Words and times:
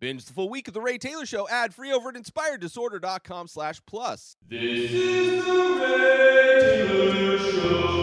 Binge 0.00 0.24
the 0.24 0.32
full 0.32 0.48
week 0.48 0.66
of 0.66 0.72
The 0.72 0.80
Ray 0.80 0.96
Taylor 0.96 1.26
Show 1.26 1.46
ad 1.50 1.74
free 1.74 1.92
over 1.92 2.08
at 2.08 2.14
inspireddisorder.com 2.14 3.48
slash 3.48 3.82
plus. 3.84 4.34
This 4.48 4.90
is 4.90 5.44
the 5.44 5.52
Ray 5.52 6.86
Taylor 6.86 7.38
Show. 7.38 8.00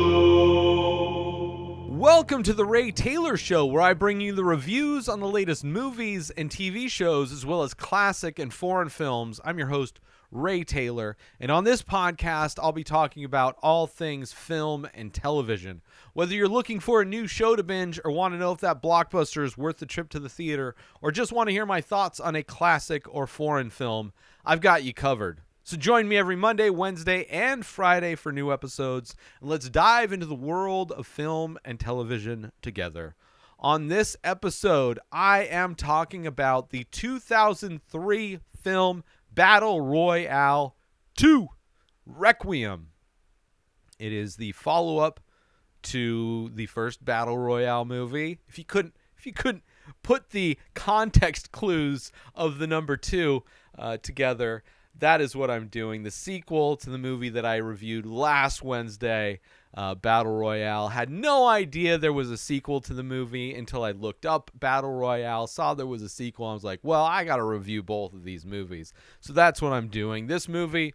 Welcome 1.89 2.43
to 2.43 2.53
The 2.53 2.65
Ray 2.65 2.91
Taylor 2.91 3.35
Show, 3.35 3.65
where 3.65 3.81
I 3.81 3.95
bring 3.95 4.21
you 4.21 4.33
the 4.33 4.43
reviews 4.43 5.09
on 5.09 5.21
the 5.21 5.27
latest 5.27 5.63
movies 5.63 6.29
and 6.29 6.51
TV 6.51 6.87
shows, 6.87 7.31
as 7.31 7.47
well 7.47 7.63
as 7.63 7.73
classic 7.73 8.37
and 8.37 8.53
foreign 8.53 8.89
films. 8.89 9.41
I'm 9.43 9.57
your 9.57 9.69
host, 9.69 9.99
Ray 10.31 10.63
Taylor, 10.63 11.15
and 11.39 11.51
on 11.51 11.63
this 11.63 11.81
podcast, 11.81 12.59
I'll 12.61 12.71
be 12.71 12.83
talking 12.83 13.23
about 13.23 13.57
all 13.61 13.87
things 13.87 14.33
film 14.33 14.87
and 14.93 15.13
television. 15.13 15.81
Whether 16.13 16.35
you're 16.35 16.47
looking 16.47 16.79
for 16.79 17.01
a 17.01 17.05
new 17.05 17.27
show 17.27 17.55
to 17.55 17.63
binge, 17.63 17.99
or 18.03 18.11
want 18.11 18.33
to 18.33 18.39
know 18.39 18.51
if 18.51 18.59
that 18.59 18.81
blockbuster 18.81 19.43
is 19.43 19.57
worth 19.57 19.77
the 19.77 19.85
trip 19.85 20.09
to 20.09 20.19
the 20.19 20.29
theater, 20.29 20.75
or 21.01 21.11
just 21.11 21.31
want 21.31 21.47
to 21.47 21.53
hear 21.53 21.65
my 21.65 21.81
thoughts 21.81 22.19
on 22.19 22.35
a 22.35 22.43
classic 22.43 23.05
or 23.13 23.27
foreign 23.27 23.69
film, 23.69 24.13
I've 24.45 24.61
got 24.61 24.83
you 24.83 24.93
covered. 24.93 25.41
So 25.63 25.75
join 25.75 26.07
me 26.07 26.17
every 26.17 26.37
Monday, 26.37 26.69
Wednesday, 26.69 27.25
and 27.25 27.65
Friday 27.65 28.15
for 28.15 28.31
new 28.31 28.53
episodes, 28.53 29.15
and 29.41 29.49
let's 29.49 29.69
dive 29.69 30.13
into 30.13 30.25
the 30.25 30.33
world 30.35 30.91
of 30.93 31.05
film 31.05 31.57
and 31.65 31.79
television 31.79 32.51
together. 32.61 33.15
On 33.59 33.87
this 33.87 34.15
episode, 34.23 34.99
I 35.11 35.39
am 35.39 35.73
talking 35.73 36.27
about 36.27 36.69
the 36.69 36.85
2003 36.91 38.39
film 38.61 39.03
Battle 39.37 39.81
Royale 39.81 40.75
2 41.15 41.47
Requiem. 42.07 42.87
It 43.99 44.11
is 44.11 44.37
the 44.37 44.51
follow-up 44.53 45.19
to 45.83 46.49
the 46.55 46.65
first 46.65 47.05
Battle 47.05 47.37
Royale 47.37 47.85
movie. 47.85 48.39
If 48.47 48.57
you 48.57 48.65
couldn't 48.65 48.95
if 49.15 49.27
you 49.27 49.33
couldn't 49.33 49.63
put 50.01 50.31
the 50.31 50.57
context 50.73 51.51
clues 51.51 52.11
of 52.33 52.57
the 52.57 52.65
number 52.65 52.97
2 52.97 53.43
uh, 53.77 53.97
together, 53.97 54.63
that 54.97 55.21
is 55.21 55.35
what 55.35 55.51
I'm 55.51 55.67
doing. 55.67 56.01
The 56.01 56.09
sequel 56.09 56.75
to 56.77 56.89
the 56.89 56.97
movie 56.97 57.29
that 57.29 57.45
I 57.45 57.57
reviewed 57.57 58.07
last 58.07 58.63
Wednesday, 58.63 59.39
uh, 59.73 59.95
Battle 59.95 60.35
Royale. 60.35 60.89
Had 60.89 61.09
no 61.09 61.47
idea 61.47 61.97
there 61.97 62.13
was 62.13 62.31
a 62.31 62.37
sequel 62.37 62.81
to 62.81 62.93
the 62.93 63.03
movie 63.03 63.53
until 63.53 63.83
I 63.83 63.91
looked 63.91 64.25
up 64.25 64.51
Battle 64.53 64.93
Royale, 64.93 65.47
saw 65.47 65.73
there 65.73 65.85
was 65.85 66.01
a 66.01 66.09
sequel. 66.09 66.47
I 66.47 66.53
was 66.53 66.63
like, 66.63 66.79
well, 66.83 67.03
I 67.03 67.23
got 67.23 67.37
to 67.37 67.43
review 67.43 67.83
both 67.83 68.13
of 68.13 68.23
these 68.23 68.45
movies. 68.45 68.93
So 69.19 69.33
that's 69.33 69.61
what 69.61 69.73
I'm 69.73 69.87
doing. 69.87 70.27
This 70.27 70.47
movie. 70.47 70.93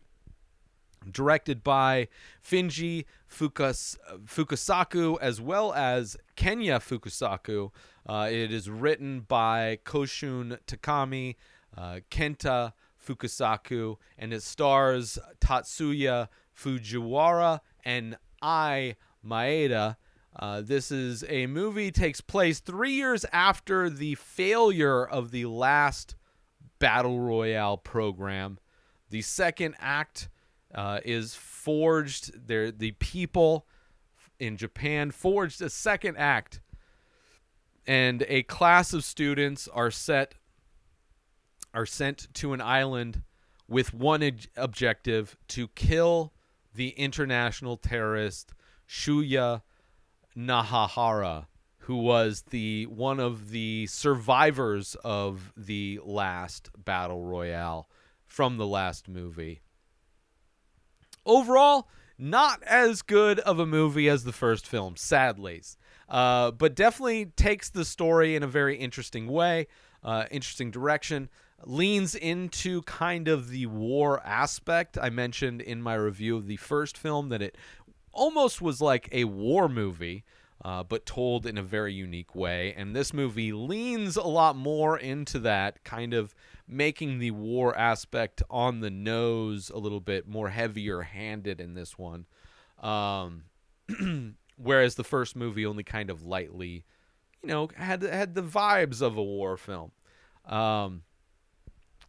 Directed 1.10 1.64
by 1.64 2.06
Finji 2.48 3.06
Fukas, 3.28 3.96
Fukasaku 4.24 5.18
as 5.20 5.40
well 5.40 5.72
as 5.72 6.16
Kenta 6.36 6.78
Fukasaku. 6.78 7.72
Uh, 8.06 8.28
it 8.30 8.52
is 8.52 8.70
written 8.70 9.22
by 9.26 9.80
Koushun 9.84 10.58
Takami, 10.64 11.34
uh, 11.76 12.00
Kenta 12.08 12.72
Fukasaku, 13.04 13.96
and 14.16 14.32
it 14.32 14.44
stars 14.44 15.18
Tatsuya 15.40 16.28
Fujiwara 16.56 17.60
and 17.84 18.16
Ai 18.42 18.96
Maeda. 19.24 19.96
Uh, 20.34 20.62
this 20.62 20.90
is 20.90 21.24
a 21.28 21.46
movie 21.46 21.90
takes 21.90 22.20
place 22.20 22.60
three 22.60 22.92
years 22.92 23.24
after 23.32 23.90
the 23.90 24.14
failure 24.14 25.06
of 25.06 25.30
the 25.30 25.44
last 25.44 26.16
battle 26.78 27.20
royale 27.20 27.76
program. 27.76 28.58
The 29.10 29.22
second 29.22 29.74
act 29.78 30.28
uh, 30.74 31.00
is 31.04 31.34
forged. 31.34 32.46
There, 32.46 32.70
the 32.70 32.92
people 32.92 33.66
in 34.38 34.56
Japan 34.56 35.10
forged 35.10 35.60
a 35.60 35.70
second 35.70 36.16
act, 36.16 36.60
and 37.86 38.24
a 38.26 38.42
class 38.44 38.92
of 38.92 39.04
students 39.04 39.68
are 39.68 39.90
set 39.90 40.34
are 41.74 41.86
sent 41.86 42.32
to 42.34 42.52
an 42.52 42.60
island 42.60 43.22
with 43.68 43.94
one 43.94 44.22
ob- 44.22 44.40
objective 44.56 45.36
to 45.48 45.68
kill 45.68 46.32
the 46.74 46.90
international 46.90 47.76
terrorist 47.76 48.52
Shuya 48.88 49.62
Nanahara, 50.36 51.46
who 51.78 51.96
was 51.96 52.42
the 52.50 52.86
one 52.86 53.20
of 53.20 53.50
the 53.50 53.86
survivors 53.86 54.96
of 55.04 55.52
the 55.56 56.00
last 56.04 56.70
battle 56.76 57.24
royale 57.24 57.88
from 58.26 58.56
the 58.56 58.66
last 58.66 59.08
movie. 59.08 59.60
Overall, 61.26 61.88
not 62.18 62.62
as 62.64 63.02
good 63.02 63.40
of 63.40 63.58
a 63.58 63.66
movie 63.66 64.08
as 64.08 64.24
the 64.24 64.32
first 64.32 64.66
film, 64.66 64.96
sadly, 64.96 65.62
uh, 66.08 66.50
but 66.52 66.74
definitely 66.74 67.26
takes 67.26 67.70
the 67.70 67.84
story 67.84 68.36
in 68.36 68.42
a 68.42 68.46
very 68.46 68.76
interesting 68.76 69.26
way, 69.26 69.66
uh, 70.02 70.24
interesting 70.30 70.70
direction 70.70 71.28
leans 71.64 72.14
into 72.14 72.82
kind 72.82 73.28
of 73.28 73.48
the 73.48 73.66
war 73.66 74.20
aspect. 74.24 74.98
I 75.00 75.10
mentioned 75.10 75.60
in 75.60 75.82
my 75.82 75.94
review 75.94 76.36
of 76.36 76.46
the 76.46 76.56
first 76.56 76.96
film 76.96 77.28
that 77.30 77.42
it 77.42 77.56
almost 78.12 78.60
was 78.60 78.80
like 78.80 79.08
a 79.12 79.24
war 79.24 79.68
movie, 79.68 80.24
uh, 80.64 80.82
but 80.82 81.06
told 81.06 81.46
in 81.46 81.58
a 81.58 81.62
very 81.62 81.92
unique 81.92 82.34
way. 82.34 82.74
And 82.76 82.94
this 82.94 83.12
movie 83.12 83.52
leans 83.52 84.16
a 84.16 84.22
lot 84.22 84.56
more 84.56 84.98
into 84.98 85.38
that, 85.40 85.82
kind 85.84 86.14
of 86.14 86.34
making 86.68 87.18
the 87.18 87.32
war 87.32 87.76
aspect 87.76 88.42
on 88.48 88.80
the 88.80 88.90
nose 88.90 89.70
a 89.70 89.78
little 89.78 90.00
bit 90.00 90.28
more 90.28 90.48
heavier 90.50 91.02
handed 91.02 91.60
in 91.60 91.74
this 91.74 91.98
one. 91.98 92.26
Um, 92.80 93.44
whereas 94.56 94.94
the 94.94 95.04
first 95.04 95.36
movie 95.36 95.66
only 95.66 95.84
kind 95.84 96.10
of 96.10 96.24
lightly, 96.24 96.84
you 97.42 97.48
know, 97.48 97.68
had 97.76 98.02
had 98.02 98.34
the 98.34 98.42
vibes 98.42 99.02
of 99.02 99.16
a 99.16 99.22
war 99.22 99.56
film. 99.56 99.92
Um, 100.46 101.02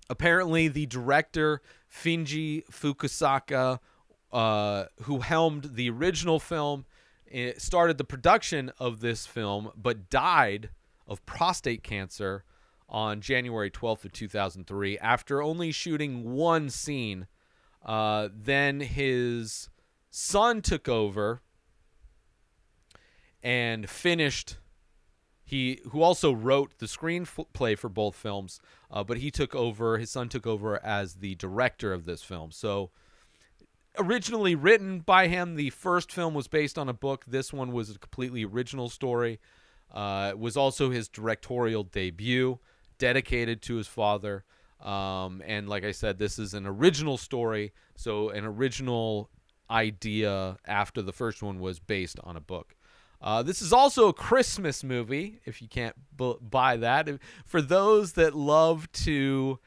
apparently 0.09 0.67
the 0.67 0.85
director 0.85 1.61
Finji 1.91 2.65
Fukusaka, 2.67 3.79
uh, 4.31 4.85
who 5.03 5.19
helmed 5.19 5.75
the 5.75 5.89
original 5.89 6.39
film, 6.39 6.85
eh, 7.31 7.53
started 7.57 7.97
the 7.97 8.03
production 8.03 8.71
of 8.79 8.99
this 8.99 9.25
film, 9.25 9.71
but 9.75 10.09
died 10.09 10.69
of 11.07 11.25
prostate 11.25 11.83
cancer 11.83 12.43
on 12.89 13.21
January 13.21 13.71
12th 13.71 14.05
of 14.05 14.11
2003 14.11 14.97
after 14.99 15.41
only 15.41 15.71
shooting 15.71 16.31
one 16.33 16.69
scene. 16.69 17.27
Uh, 17.83 18.29
then 18.33 18.79
his 18.79 19.69
son 20.09 20.61
took 20.61 20.87
over 20.87 21.41
and 23.41 23.89
finished 23.89 24.57
he 25.53 25.79
who 25.91 26.01
also 26.01 26.33
wrote 26.33 26.79
the 26.79 26.87
screenplay 26.87 27.77
for 27.77 27.87
both 27.87 28.15
films, 28.15 28.59
uh, 28.89 29.03
but 29.03 29.17
he 29.17 29.29
took 29.29 29.53
over. 29.53 29.99
His 29.99 30.09
son 30.09 30.27
took 30.27 30.47
over 30.47 30.83
as 30.83 31.15
the 31.15 31.35
director 31.35 31.93
of 31.93 32.05
this 32.05 32.23
film. 32.23 32.51
So 32.51 32.89
originally 33.99 34.55
written 34.55 35.01
by 35.01 35.27
him, 35.27 35.53
the 35.53 35.69
first 35.69 36.11
film 36.11 36.33
was 36.33 36.47
based 36.47 36.79
on 36.79 36.89
a 36.89 36.93
book. 36.93 37.25
This 37.27 37.53
one 37.53 37.71
was 37.71 37.91
a 37.91 37.99
completely 37.99 38.43
original 38.43 38.89
story. 38.89 39.39
Uh, 39.91 40.29
it 40.31 40.39
was 40.39 40.57
also 40.57 40.89
his 40.89 41.07
directorial 41.07 41.83
debut, 41.83 42.57
dedicated 42.97 43.61
to 43.61 43.75
his 43.75 43.87
father. 43.87 44.45
Um, 44.81 45.43
and 45.45 45.69
like 45.69 45.83
I 45.83 45.91
said, 45.91 46.17
this 46.17 46.39
is 46.39 46.55
an 46.55 46.65
original 46.65 47.19
story, 47.19 47.73
so 47.95 48.29
an 48.29 48.43
original 48.43 49.29
idea 49.69 50.57
after 50.65 51.03
the 51.03 51.13
first 51.13 51.43
one 51.43 51.59
was 51.59 51.79
based 51.79 52.19
on 52.23 52.35
a 52.35 52.41
book. 52.41 52.75
Uh, 53.23 53.41
this 53.41 53.61
is 53.61 53.71
also 53.71 54.09
a 54.09 54.13
Christmas 54.13 54.83
movie, 54.83 55.39
if 55.45 55.61
you 55.61 55.69
can't 55.69 55.95
b- 56.17 56.35
buy 56.41 56.75
that. 56.75 57.07
For 57.45 57.61
those 57.61 58.13
that 58.13 58.35
love 58.35 58.91
to 58.91 59.59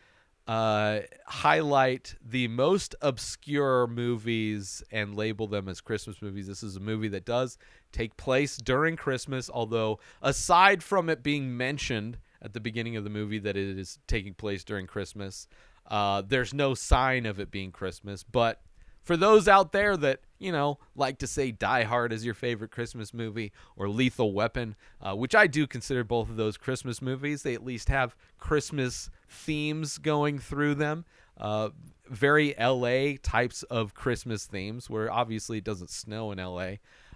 uh, 0.47 1.01
highlight 1.27 2.17
the 2.23 2.49
most 2.49 2.95
obscure 3.01 3.87
movies 3.87 4.83
and 4.93 5.17
label 5.17 5.47
them 5.47 5.71
as 5.71 5.81
Christmas 5.81 6.21
movies, 6.21 6.47
this 6.47 6.63
is 6.63 6.77
a 6.77 6.81
movie 6.81 7.09
that 7.09 7.25
does 7.25 7.57
take 7.93 8.19
place 8.19 8.59
during 8.59 8.95
Christmas, 8.95 9.49
although, 9.49 9.99
aside 10.21 10.83
from 10.83 11.09
it 11.09 11.23
being 11.23 11.57
mentioned 11.57 12.19
at 12.43 12.53
the 12.53 12.61
beginning 12.61 12.95
of 12.97 13.05
the 13.05 13.11
movie 13.11 13.39
that 13.39 13.57
it 13.57 13.79
is 13.79 13.99
taking 14.07 14.35
place 14.35 14.65
during 14.65 14.87
Christmas, 14.87 15.49
uh, 15.87 16.21
there's 16.21 16.53
no 16.53 16.75
sign 16.75 17.25
of 17.25 17.41
it 17.41 17.51
being 17.51 17.73
Christmas. 17.73 18.23
But 18.23 18.61
for 19.07 19.17
those 19.17 19.47
out 19.47 19.71
there 19.71 19.97
that 19.97 20.21
you 20.39 20.51
know 20.51 20.79
like 20.97 21.19
to 21.19 21.29
say 21.29 21.53
Die 21.53 21.85
Hard 21.85 22.13
is 22.13 22.25
your 22.25 22.35
favorite 22.35 22.73
Christmas 22.73 23.15
movie 23.15 23.53
or 23.77 23.89
Lethal 23.89 24.33
Weapon, 24.33 24.75
uh, 25.01 25.15
which 25.15 25.35
I 25.35 25.47
do 25.47 25.67
consider 25.69 26.03
both 26.03 26.29
of 26.29 26.37
those 26.37 26.57
Christmas 26.57 27.01
movies. 27.01 27.43
They 27.43 27.55
at 27.55 27.65
least 27.65 27.89
have 27.89 28.17
Christmas 28.39 29.09
themes 29.29 29.99
going 29.99 30.41
through 30.41 30.75
them. 30.75 31.05
Uh, 31.39 31.69
very 32.09 32.55
LA 32.59 33.13
types 33.23 33.63
of 33.65 33.95
Christmas 33.95 34.45
themes, 34.45 34.91
where 34.91 35.11
obviously 35.11 35.59
it 35.59 35.65
doesn't 35.65 35.91
snow 35.91 36.33
in 36.33 36.39
LA. 36.39 36.73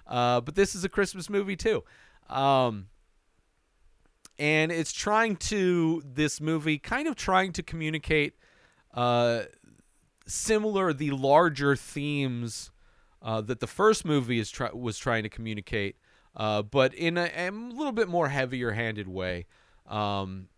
Uh, 0.06 0.40
but 0.40 0.54
this 0.54 0.76
is 0.76 0.84
a 0.84 0.88
Christmas 0.88 1.28
movie 1.28 1.56
too. 1.56 1.82
Um, 2.28 2.87
and 4.38 4.70
it's 4.70 4.92
trying 4.92 5.37
to, 5.37 6.02
this 6.04 6.40
movie 6.40 6.78
kind 6.78 7.08
of 7.08 7.16
trying 7.16 7.52
to 7.54 7.62
communicate 7.62 8.34
uh, 8.94 9.42
similar 10.31 10.93
the 10.93 11.11
larger 11.11 11.77
themes 11.77 12.71
uh, 13.23 13.41
that 13.43 13.61
the 13.61 13.67
first 13.67 14.05
movie 14.05 14.38
is 14.38 14.50
try- 14.50 14.73
was 14.73 14.99
trying 14.99 15.23
to 15.23 15.29
communicate, 15.29 15.97
uh, 16.37 16.62
but 16.62 16.94
in 16.94 17.19
a, 17.19 17.31
a, 17.37 17.50
little 17.50 17.93
bit 17.93 18.09
more 18.09 18.29
heavier 18.29 18.73
handed 18.73 19.09
way. 19.09 19.47
Um, 19.87 20.49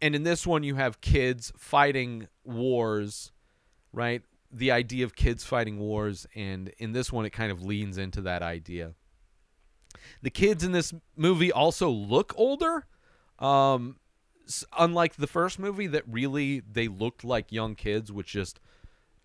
and 0.00 0.14
in 0.14 0.24
this 0.24 0.46
one, 0.46 0.62
you 0.62 0.74
have 0.74 1.00
kids 1.00 1.52
fighting 1.56 2.28
wars, 2.44 3.32
right? 3.92 4.22
The 4.52 4.70
idea 4.70 5.04
of 5.04 5.14
kids 5.14 5.44
fighting 5.44 5.78
wars, 5.78 6.26
and 6.34 6.70
in 6.78 6.92
this 6.92 7.12
one, 7.12 7.24
it 7.24 7.30
kind 7.30 7.52
of 7.52 7.62
leans 7.62 7.98
into 7.98 8.20
that 8.22 8.42
idea. 8.42 8.94
The 10.22 10.30
kids 10.30 10.64
in 10.64 10.72
this 10.72 10.92
movie 11.16 11.52
also 11.52 11.88
look 11.88 12.34
older. 12.36 12.86
Um, 13.38 13.96
unlike 14.78 15.16
the 15.16 15.26
first 15.26 15.58
movie, 15.58 15.86
that 15.88 16.04
really 16.06 16.60
they 16.60 16.88
looked 16.88 17.24
like 17.24 17.52
young 17.52 17.74
kids, 17.74 18.12
which 18.12 18.28
just 18.28 18.60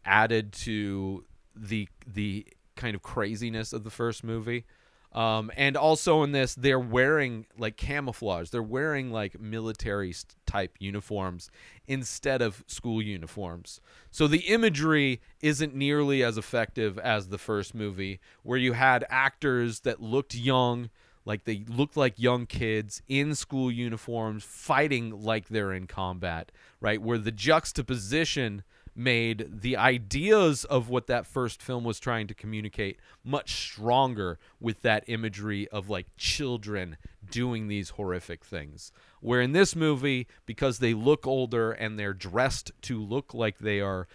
added 0.05 0.51
to 0.51 1.25
the 1.55 1.87
the 2.05 2.47
kind 2.75 2.95
of 2.95 3.01
craziness 3.01 3.73
of 3.73 3.83
the 3.83 3.89
first 3.89 4.23
movie. 4.23 4.65
Um, 5.13 5.51
and 5.57 5.75
also 5.75 6.23
in 6.23 6.31
this, 6.31 6.55
they're 6.55 6.79
wearing 6.79 7.45
like 7.57 7.75
camouflage. 7.75 8.49
They're 8.49 8.63
wearing 8.63 9.11
like 9.11 9.39
military 9.39 10.15
type 10.45 10.77
uniforms 10.79 11.51
instead 11.85 12.41
of 12.41 12.63
school 12.65 13.01
uniforms. 13.01 13.81
So 14.09 14.27
the 14.27 14.39
imagery 14.39 15.19
isn't 15.41 15.75
nearly 15.75 16.23
as 16.23 16.37
effective 16.37 16.97
as 16.97 17.27
the 17.27 17.37
first 17.37 17.75
movie, 17.75 18.21
where 18.43 18.57
you 18.57 18.71
had 18.73 19.05
actors 19.09 19.81
that 19.81 20.01
looked 20.01 20.33
young, 20.33 20.89
like 21.25 21.43
they 21.43 21.63
looked 21.67 21.97
like 21.97 22.17
young 22.17 22.45
kids 22.45 23.01
in 23.07 23.35
school 23.35 23.71
uniforms 23.71 24.43
fighting 24.43 25.23
like 25.23 25.49
they're 25.49 25.73
in 25.73 25.87
combat, 25.87 26.51
right? 26.79 27.01
Where 27.01 27.17
the 27.17 27.31
juxtaposition 27.31 28.63
made 28.95 29.61
the 29.61 29.77
ideas 29.77 30.65
of 30.65 30.89
what 30.89 31.07
that 31.07 31.25
first 31.25 31.61
film 31.61 31.83
was 31.83 31.99
trying 31.99 32.27
to 32.27 32.33
communicate 32.33 32.99
much 33.23 33.53
stronger 33.53 34.37
with 34.59 34.81
that 34.81 35.03
imagery 35.07 35.67
of 35.69 35.89
like 35.89 36.07
children 36.17 36.97
doing 37.29 37.67
these 37.67 37.91
horrific 37.91 38.43
things. 38.43 38.91
Where 39.21 39.41
in 39.41 39.53
this 39.53 39.75
movie, 39.75 40.27
because 40.45 40.79
they 40.79 40.93
look 40.93 41.25
older 41.25 41.71
and 41.71 41.97
they're 41.97 42.13
dressed 42.13 42.71
to 42.83 43.01
look 43.01 43.33
like 43.33 43.59
they 43.59 43.79
are 43.79 44.07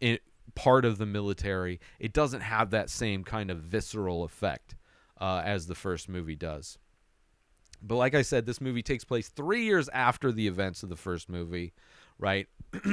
in, 0.00 0.18
part 0.54 0.84
of 0.84 0.98
the 0.98 1.06
military, 1.06 1.80
it 1.98 2.12
doesn't 2.12 2.40
have 2.40 2.70
that 2.70 2.90
same 2.90 3.22
kind 3.22 3.50
of 3.50 3.58
visceral 3.58 4.24
effect 4.24 4.74
uh, 5.20 5.42
as 5.44 5.66
the 5.66 5.74
first 5.74 6.08
movie 6.08 6.36
does. 6.36 6.78
But 7.82 7.96
like 7.96 8.14
I 8.14 8.22
said, 8.22 8.46
this 8.46 8.60
movie 8.60 8.82
takes 8.82 9.04
place 9.04 9.28
three 9.28 9.64
years 9.64 9.88
after 9.90 10.32
the 10.32 10.46
events 10.46 10.82
of 10.82 10.88
the 10.88 10.96
first 10.96 11.28
movie, 11.28 11.74
right? 12.18 12.46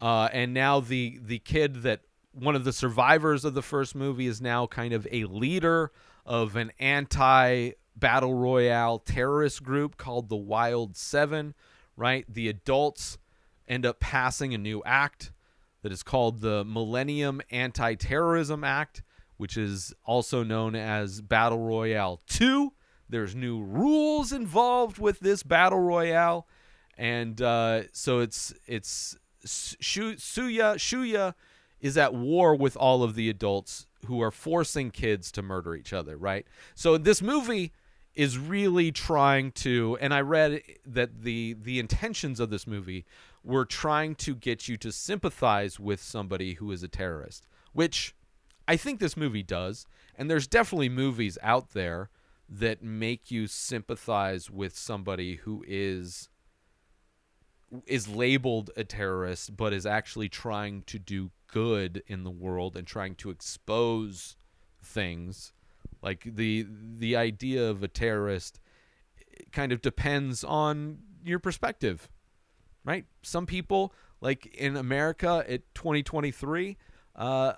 uh, 0.00 0.28
and 0.32 0.52
now 0.52 0.80
the 0.80 1.18
the 1.22 1.38
kid 1.38 1.82
that 1.82 2.00
one 2.32 2.56
of 2.56 2.64
the 2.64 2.72
survivors 2.72 3.44
of 3.44 3.54
the 3.54 3.62
first 3.62 3.94
movie 3.94 4.26
is 4.26 4.40
now 4.40 4.66
kind 4.66 4.92
of 4.92 5.06
a 5.12 5.24
leader 5.24 5.92
of 6.26 6.56
an 6.56 6.72
anti 6.78 7.72
battle 7.94 8.34
royale 8.34 8.98
terrorist 8.98 9.62
group 9.62 9.96
called 9.96 10.28
the 10.28 10.36
Wild 10.36 10.96
Seven, 10.96 11.54
right? 11.96 12.24
The 12.28 12.48
adults 12.48 13.18
end 13.68 13.86
up 13.86 14.00
passing 14.00 14.54
a 14.54 14.58
new 14.58 14.82
act 14.84 15.30
that 15.82 15.92
is 15.92 16.02
called 16.02 16.40
the 16.40 16.64
Millennium 16.64 17.42
Anti 17.50 17.94
Terrorism 17.94 18.64
Act, 18.64 19.02
which 19.42 19.56
is 19.56 19.92
also 20.04 20.44
known 20.44 20.76
as 20.76 21.20
Battle 21.20 21.58
Royale 21.58 22.20
2. 22.28 22.72
There's 23.08 23.34
new 23.34 23.60
rules 23.60 24.32
involved 24.32 24.98
with 24.98 25.18
this 25.18 25.42
Battle 25.42 25.80
Royale. 25.80 26.46
And 26.96 27.42
uh, 27.42 27.82
so 27.90 28.20
it's 28.20 28.54
it's 28.68 29.18
Shu- 29.44 30.14
Suya 30.14 30.76
Shuya 30.76 31.34
is 31.80 31.98
at 31.98 32.14
war 32.14 32.54
with 32.54 32.76
all 32.76 33.02
of 33.02 33.16
the 33.16 33.28
adults 33.28 33.88
who 34.06 34.22
are 34.22 34.30
forcing 34.30 34.92
kids 34.92 35.32
to 35.32 35.42
murder 35.42 35.74
each 35.74 35.92
other, 35.92 36.16
right? 36.16 36.46
So 36.76 36.96
this 36.96 37.20
movie 37.20 37.72
is 38.14 38.38
really 38.38 38.92
trying 38.92 39.50
to 39.64 39.98
and 40.00 40.14
I 40.14 40.20
read 40.20 40.62
that 40.86 41.22
the 41.24 41.56
the 41.60 41.80
intentions 41.80 42.38
of 42.38 42.50
this 42.50 42.68
movie 42.68 43.06
were 43.42 43.64
trying 43.64 44.14
to 44.14 44.36
get 44.36 44.68
you 44.68 44.76
to 44.76 44.92
sympathize 44.92 45.80
with 45.80 46.00
somebody 46.00 46.54
who 46.54 46.70
is 46.70 46.84
a 46.84 46.88
terrorist, 46.88 47.48
which 47.72 48.14
I 48.66 48.76
think 48.76 49.00
this 49.00 49.16
movie 49.16 49.42
does. 49.42 49.86
And 50.16 50.30
there's 50.30 50.46
definitely 50.46 50.88
movies 50.88 51.38
out 51.42 51.70
there 51.70 52.10
that 52.48 52.82
make 52.82 53.30
you 53.30 53.46
sympathize 53.46 54.50
with 54.50 54.76
somebody 54.76 55.36
who 55.36 55.64
is 55.66 56.28
is 57.86 58.06
labeled 58.06 58.70
a 58.76 58.84
terrorist 58.84 59.56
but 59.56 59.72
is 59.72 59.86
actually 59.86 60.28
trying 60.28 60.82
to 60.82 60.98
do 60.98 61.30
good 61.46 62.02
in 62.06 62.22
the 62.22 62.30
world 62.30 62.76
and 62.76 62.86
trying 62.86 63.14
to 63.14 63.30
expose 63.30 64.36
things 64.82 65.54
like 66.02 66.24
the 66.26 66.66
the 66.98 67.16
idea 67.16 67.66
of 67.70 67.82
a 67.82 67.88
terrorist 67.88 68.60
kind 69.52 69.72
of 69.72 69.80
depends 69.80 70.44
on 70.44 70.98
your 71.24 71.38
perspective 71.38 72.10
right 72.84 73.06
some 73.22 73.46
people 73.46 73.94
like 74.20 74.46
in 74.54 74.76
america 74.76 75.42
at 75.48 75.62
2023 75.74 76.76
uh, 77.16 77.52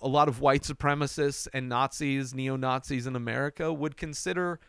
a 0.00 0.08
lot 0.08 0.28
of 0.28 0.40
white 0.40 0.62
supremacists 0.62 1.48
and 1.52 1.68
nazis 1.68 2.34
neo-nazis 2.34 3.06
in 3.06 3.16
america 3.16 3.72
would 3.72 3.96
consider 3.96 4.60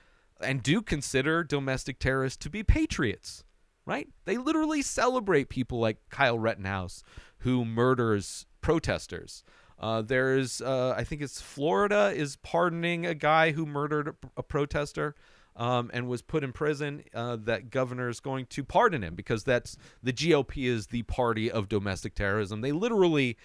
and 0.41 0.61
do 0.61 0.81
consider 0.81 1.43
domestic 1.43 1.99
terrorists 1.99 2.37
to 2.37 2.49
be 2.49 2.63
patriots 2.63 3.43
right? 3.87 4.09
They 4.25 4.37
literally 4.37 4.83
celebrate 4.83 5.49
people 5.49 5.79
like 5.79 5.97
Kyle 6.09 6.37
Rittenhouse, 6.37 7.03
who 7.39 7.63
murders 7.65 8.45
protesters. 8.61 9.43
Uh, 9.79 10.01
there's, 10.01 10.61
uh, 10.61 10.93
I 10.95 11.03
think 11.03 11.21
it's 11.21 11.39
Florida 11.39 12.11
is 12.13 12.35
pardoning 12.35 13.05
a 13.05 13.15
guy 13.15 13.51
who 13.51 13.65
murdered 13.65 14.09
a, 14.09 14.15
a 14.37 14.43
protester 14.43 15.15
um, 15.55 15.89
and 15.93 16.09
was 16.09 16.21
put 16.21 16.43
in 16.43 16.51
prison. 16.51 17.03
Uh, 17.13 17.37
that 17.37 17.69
governor 17.69 18.09
is 18.09 18.19
going 18.19 18.47
to 18.47 18.63
pardon 18.63 19.03
him 19.03 19.15
because 19.15 19.45
that's 19.45 19.77
the 20.03 20.13
GOP 20.13 20.65
is 20.65 20.87
the 20.87 21.03
party 21.03 21.49
of 21.49 21.69
domestic 21.69 22.13
terrorism. 22.13 22.61
They 22.61 22.73
literally, 22.73 23.37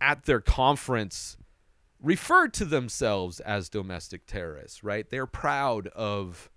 at 0.00 0.24
their 0.24 0.40
conference, 0.40 1.36
referred 2.02 2.54
to 2.54 2.64
themselves 2.64 3.40
as 3.40 3.68
domestic 3.68 4.26
terrorists. 4.26 4.82
Right? 4.82 5.08
They're 5.08 5.26
proud 5.26 5.88
of 5.88 6.50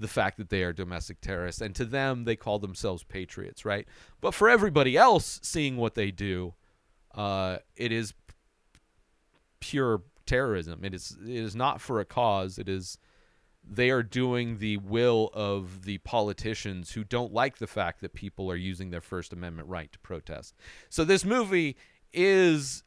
the 0.00 0.08
fact 0.08 0.38
that 0.38 0.48
they 0.48 0.62
are 0.62 0.72
domestic 0.72 1.20
terrorists 1.20 1.60
and 1.60 1.74
to 1.74 1.84
them 1.84 2.24
they 2.24 2.36
call 2.36 2.58
themselves 2.58 3.04
patriots 3.04 3.64
right 3.64 3.86
but 4.20 4.34
for 4.34 4.48
everybody 4.48 4.96
else 4.96 5.38
seeing 5.42 5.76
what 5.76 5.94
they 5.94 6.10
do 6.10 6.54
uh, 7.14 7.58
it 7.76 7.92
is 7.92 8.14
pure 9.60 10.02
terrorism 10.26 10.84
it 10.84 10.94
is 10.94 11.16
it 11.22 11.36
is 11.36 11.54
not 11.54 11.80
for 11.80 12.00
a 12.00 12.04
cause 12.04 12.58
it 12.58 12.68
is 12.68 12.98
they 13.62 13.90
are 13.90 14.02
doing 14.02 14.58
the 14.58 14.78
will 14.78 15.28
of 15.34 15.82
the 15.84 15.98
politicians 15.98 16.92
who 16.92 17.04
don't 17.04 17.32
like 17.32 17.58
the 17.58 17.66
fact 17.66 18.00
that 18.00 18.14
people 18.14 18.50
are 18.50 18.56
using 18.56 18.90
their 18.90 19.02
first 19.02 19.32
amendment 19.32 19.68
right 19.68 19.92
to 19.92 19.98
protest 19.98 20.54
so 20.88 21.04
this 21.04 21.24
movie 21.24 21.76
is 22.12 22.82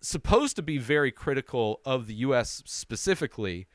supposed 0.00 0.56
to 0.56 0.62
be 0.62 0.78
very 0.78 1.10
critical 1.10 1.80
of 1.84 2.06
the 2.06 2.14
US 2.14 2.62
specifically 2.66 3.66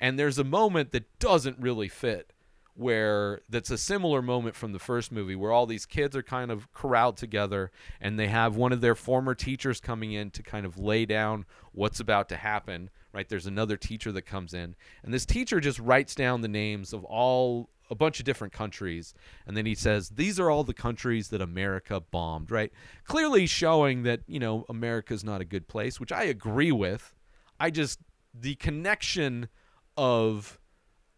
and 0.00 0.18
there's 0.18 0.38
a 0.38 0.44
moment 0.44 0.92
that 0.92 1.18
doesn't 1.18 1.58
really 1.58 1.88
fit 1.88 2.32
where 2.74 3.40
that's 3.48 3.72
a 3.72 3.78
similar 3.78 4.22
moment 4.22 4.54
from 4.54 4.72
the 4.72 4.78
first 4.78 5.10
movie 5.10 5.34
where 5.34 5.50
all 5.50 5.66
these 5.66 5.84
kids 5.84 6.14
are 6.14 6.22
kind 6.22 6.50
of 6.50 6.72
corralled 6.72 7.16
together 7.16 7.72
and 8.00 8.18
they 8.18 8.28
have 8.28 8.54
one 8.54 8.72
of 8.72 8.80
their 8.80 8.94
former 8.94 9.34
teachers 9.34 9.80
coming 9.80 10.12
in 10.12 10.30
to 10.30 10.42
kind 10.44 10.64
of 10.64 10.78
lay 10.78 11.04
down 11.04 11.44
what's 11.72 12.00
about 12.00 12.28
to 12.28 12.36
happen 12.36 12.90
right? 13.12 13.28
There's 13.28 13.46
another 13.46 13.76
teacher 13.76 14.12
that 14.12 14.22
comes 14.22 14.54
in 14.54 14.76
and 15.02 15.12
this 15.12 15.26
teacher 15.26 15.60
just 15.60 15.78
writes 15.80 16.14
down 16.14 16.40
the 16.40 16.48
names 16.48 16.92
of 16.92 17.04
all 17.04 17.68
a 17.90 17.94
bunch 17.94 18.18
of 18.18 18.24
different 18.24 18.52
countries 18.52 19.14
and 19.46 19.56
then 19.56 19.66
he 19.66 19.74
says 19.74 20.10
these 20.10 20.38
are 20.38 20.50
all 20.50 20.64
the 20.64 20.74
countries 20.74 21.28
that 21.28 21.40
America 21.40 22.00
bombed 22.00 22.50
right? 22.50 22.72
Clearly 23.04 23.46
showing 23.46 24.02
that 24.02 24.20
you 24.26 24.38
know 24.38 24.64
America's 24.68 25.24
not 25.24 25.40
a 25.40 25.44
good 25.44 25.68
place 25.68 26.00
which 26.00 26.12
I 26.12 26.24
agree 26.24 26.72
with. 26.72 27.14
I 27.60 27.70
just 27.70 28.00
the 28.34 28.54
connection 28.56 29.48
of 29.96 30.58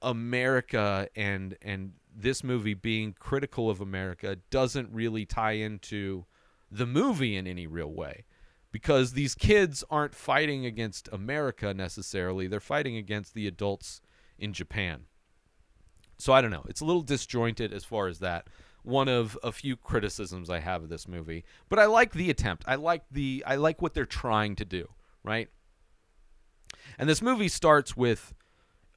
America 0.03 1.09
and 1.15 1.57
and 1.63 1.93
this 2.15 2.43
movie 2.43 2.75
being 2.75 3.15
critical 3.19 3.71
of 3.71 3.81
America 3.81 4.37
doesn't 4.51 4.91
really 4.93 5.25
tie 5.25 5.53
into 5.53 6.25
the 6.71 6.87
movie 6.87 7.37
in 7.37 7.47
any 7.47 7.67
real 7.67 7.93
way 7.93 8.25
because 8.73 9.13
these 9.13 9.35
kids 9.35 9.83
aren't 9.91 10.15
fighting 10.15 10.65
against 10.65 11.09
America 11.13 11.75
necessarily. 11.75 12.47
They're 12.47 12.61
fighting 12.61 12.97
against 12.97 13.35
the 13.35 13.47
adults 13.47 14.01
in 14.39 14.53
Japan 14.53 15.07
so 16.21 16.33
I 16.33 16.41
don't 16.41 16.51
know 16.51 16.65
it's 16.69 16.81
a 16.81 16.85
little 16.85 17.03
disjointed 17.03 17.73
as 17.73 17.85
far 17.85 18.09
as 18.09 18.19
that 18.21 18.49
one 18.83 19.09
of 19.09 19.39
a 19.43 19.53
few 19.53 19.77
criticisms 19.77 20.49
I 20.49 20.61
have 20.61 20.83
of 20.83 20.89
this 20.89 21.09
movie 21.09 21.45
but 21.69 21.79
I 21.79 21.87
like 21.87 22.13
the 22.13 22.31
attempt 22.31 22.65
I 22.67 22.77
like 22.77 23.03
the 23.11 23.45
I 23.47 23.57
like 23.57 23.83
what 23.83 23.95
they're 23.95 24.07
trying 24.07 24.57
to 24.57 24.65
do 24.65 24.89
right 25.23 25.49
and 26.99 27.09
this 27.09 27.23
movie 27.23 27.49
starts 27.49 27.97
with 27.97 28.35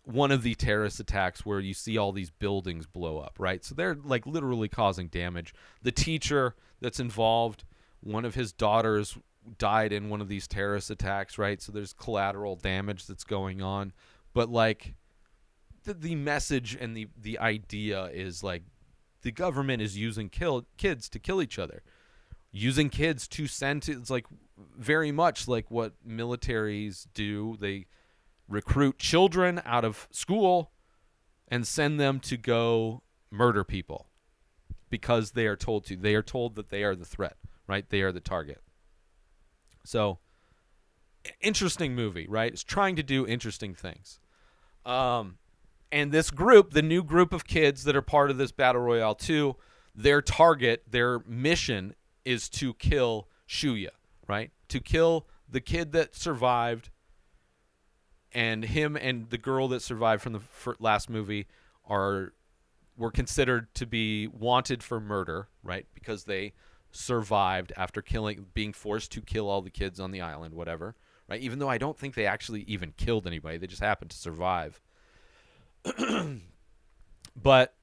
one 0.05 0.31
of 0.31 0.43
the 0.43 0.55
terrorist 0.55 0.99
attacks 0.99 1.45
where 1.45 1.59
you 1.59 1.73
see 1.73 1.97
all 1.97 2.11
these 2.11 2.29
buildings 2.29 2.85
blow 2.85 3.19
up, 3.19 3.35
right? 3.39 3.63
So 3.63 3.73
they're 3.73 3.95
like 3.95 4.25
literally 4.25 4.67
causing 4.67 5.07
damage. 5.07 5.53
The 5.81 5.91
teacher 5.91 6.55
that's 6.81 6.99
involved, 6.99 7.63
one 8.01 8.25
of 8.25 8.35
his 8.35 8.51
daughters 8.51 9.17
died 9.57 9.93
in 9.93 10.09
one 10.09 10.21
of 10.21 10.27
these 10.27 10.47
terrorist 10.47 10.89
attacks, 10.89 11.37
right? 11.37 11.61
So 11.61 11.71
there's 11.71 11.93
collateral 11.93 12.55
damage 12.55 13.07
that's 13.07 13.23
going 13.23 13.61
on. 13.61 13.93
But 14.33 14.49
like 14.49 14.95
the, 15.83 15.93
the 15.93 16.15
message 16.15 16.77
and 16.79 16.95
the 16.95 17.07
the 17.19 17.39
idea 17.39 18.05
is 18.05 18.43
like 18.43 18.63
the 19.21 19.31
government 19.31 19.81
is 19.81 19.97
using 19.97 20.29
kill 20.29 20.65
kids 20.77 21.09
to 21.09 21.19
kill 21.19 21.41
each 21.41 21.57
other, 21.57 21.83
using 22.51 22.89
kids 22.89 23.27
to 23.29 23.47
send. 23.47 23.87
It's 23.87 24.09
like 24.09 24.25
very 24.77 25.11
much 25.11 25.47
like 25.47 25.69
what 25.71 25.93
militaries 26.07 27.07
do. 27.13 27.57
They 27.59 27.87
recruit 28.47 28.99
children 28.99 29.61
out 29.65 29.85
of 29.85 30.07
school 30.11 30.71
and 31.47 31.65
send 31.65 31.99
them 31.99 32.19
to 32.19 32.37
go 32.37 33.03
murder 33.31 33.63
people 33.63 34.07
because 34.89 35.31
they 35.31 35.47
are 35.47 35.55
told 35.55 35.85
to. 35.85 35.95
They 35.95 36.15
are 36.15 36.21
told 36.21 36.55
that 36.55 36.69
they 36.69 36.83
are 36.83 36.95
the 36.95 37.05
threat, 37.05 37.37
right? 37.67 37.89
They 37.89 38.01
are 38.01 38.11
the 38.11 38.19
target. 38.19 38.61
So, 39.85 40.19
interesting 41.41 41.95
movie, 41.95 42.27
right? 42.27 42.51
It's 42.51 42.63
trying 42.63 42.95
to 42.95 43.03
do 43.03 43.25
interesting 43.27 43.73
things. 43.73 44.19
Um, 44.85 45.37
and 45.93 46.11
this 46.11 46.31
group, 46.31 46.71
the 46.71 46.81
new 46.81 47.03
group 47.03 47.31
of 47.31 47.45
kids 47.45 47.83
that 47.83 47.95
are 47.95 48.01
part 48.01 48.31
of 48.31 48.37
this 48.39 48.51
battle 48.51 48.81
royale 48.81 49.13
2, 49.13 49.55
their 49.93 50.23
target, 50.23 50.83
their 50.89 51.19
mission 51.19 51.93
is 52.25 52.49
to 52.49 52.73
kill 52.73 53.27
Shuya, 53.47 53.89
right? 54.27 54.49
To 54.69 54.79
kill 54.79 55.27
the 55.47 55.61
kid 55.61 55.91
that 55.91 56.15
survived 56.15 56.89
and 58.33 58.65
him 58.65 58.97
and 58.97 59.29
the 59.29 59.37
girl 59.37 59.67
that 59.67 59.83
survived 59.83 60.23
from 60.23 60.33
the 60.33 60.41
last 60.79 61.11
movie 61.11 61.45
are 61.87 62.33
were 62.97 63.11
considered 63.11 63.73
to 63.75 63.85
be 63.85 64.27
wanted 64.27 64.81
for 64.81 64.99
murder, 64.99 65.47
right? 65.61 65.85
Because 65.93 66.23
they 66.23 66.53
survived 66.91 67.71
after 67.77 68.01
killing 68.01 68.47
being 68.55 68.73
forced 68.73 69.11
to 69.11 69.21
kill 69.21 69.47
all 69.47 69.61
the 69.61 69.69
kids 69.69 69.99
on 69.99 70.09
the 70.09 70.21
island, 70.21 70.55
whatever, 70.55 70.95
right? 71.29 71.41
Even 71.41 71.59
though 71.59 71.69
I 71.69 71.77
don't 71.77 71.99
think 71.99 72.15
they 72.15 72.25
actually 72.25 72.61
even 72.63 72.93
killed 72.97 73.27
anybody, 73.27 73.57
they 73.57 73.67
just 73.67 73.81
happened 73.81 74.09
to 74.09 74.17
survive. 74.17 74.81
but 77.35 77.73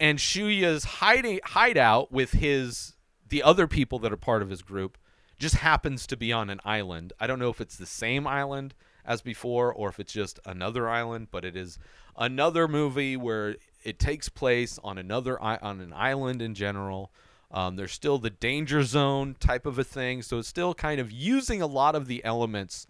and 0.00 0.18
Shuya's 0.18 0.84
hiding 0.84 1.40
hideout 1.44 2.12
with 2.12 2.32
his 2.32 2.94
the 3.28 3.42
other 3.42 3.66
people 3.66 3.98
that 4.00 4.12
are 4.12 4.16
part 4.16 4.42
of 4.42 4.50
his 4.50 4.62
group 4.62 4.96
just 5.38 5.56
happens 5.56 6.06
to 6.06 6.16
be 6.16 6.32
on 6.32 6.50
an 6.50 6.60
island. 6.64 7.12
I 7.20 7.26
don't 7.26 7.38
know 7.38 7.50
if 7.50 7.60
it's 7.60 7.76
the 7.76 7.86
same 7.86 8.26
island 8.26 8.74
as 9.04 9.22
before 9.22 9.72
or 9.72 9.88
if 9.88 10.00
it's 10.00 10.12
just 10.12 10.40
another 10.44 10.88
island, 10.88 11.28
but 11.30 11.44
it 11.44 11.56
is 11.56 11.78
another 12.16 12.66
movie 12.66 13.16
where 13.16 13.56
it 13.84 13.98
takes 13.98 14.28
place 14.28 14.78
on 14.82 14.98
another 14.98 15.40
on 15.40 15.80
an 15.80 15.92
island 15.94 16.42
in 16.42 16.54
general. 16.54 17.12
Um, 17.50 17.76
there's 17.76 17.92
still 17.92 18.18
the 18.18 18.30
danger 18.30 18.82
zone 18.82 19.36
type 19.40 19.64
of 19.64 19.78
a 19.78 19.84
thing, 19.84 20.20
so 20.22 20.38
it's 20.38 20.48
still 20.48 20.74
kind 20.74 21.00
of 21.00 21.10
using 21.10 21.62
a 21.62 21.66
lot 21.66 21.94
of 21.94 22.06
the 22.06 22.22
elements 22.24 22.86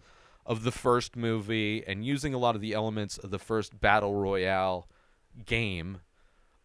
of 0.49 0.63
the 0.63 0.71
first 0.71 1.15
movie 1.15 1.83
and 1.85 2.03
using 2.03 2.33
a 2.33 2.37
lot 2.39 2.55
of 2.55 2.61
the 2.61 2.73
elements 2.73 3.19
of 3.19 3.29
the 3.29 3.37
first 3.37 3.79
battle 3.79 4.15
royale 4.15 4.89
game 5.45 5.99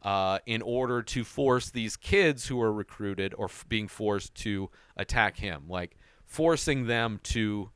uh, 0.02 0.38
in 0.46 0.62
order 0.62 1.02
to 1.02 1.22
force 1.22 1.68
these 1.68 1.94
kids 1.94 2.46
who 2.46 2.60
are 2.62 2.72
recruited 2.72 3.34
or 3.36 3.44
f- 3.44 3.66
being 3.68 3.86
forced 3.86 4.34
to 4.34 4.70
attack 4.96 5.36
him, 5.36 5.64
like 5.68 5.98
forcing 6.24 6.86
them 6.86 7.20
to 7.22 7.70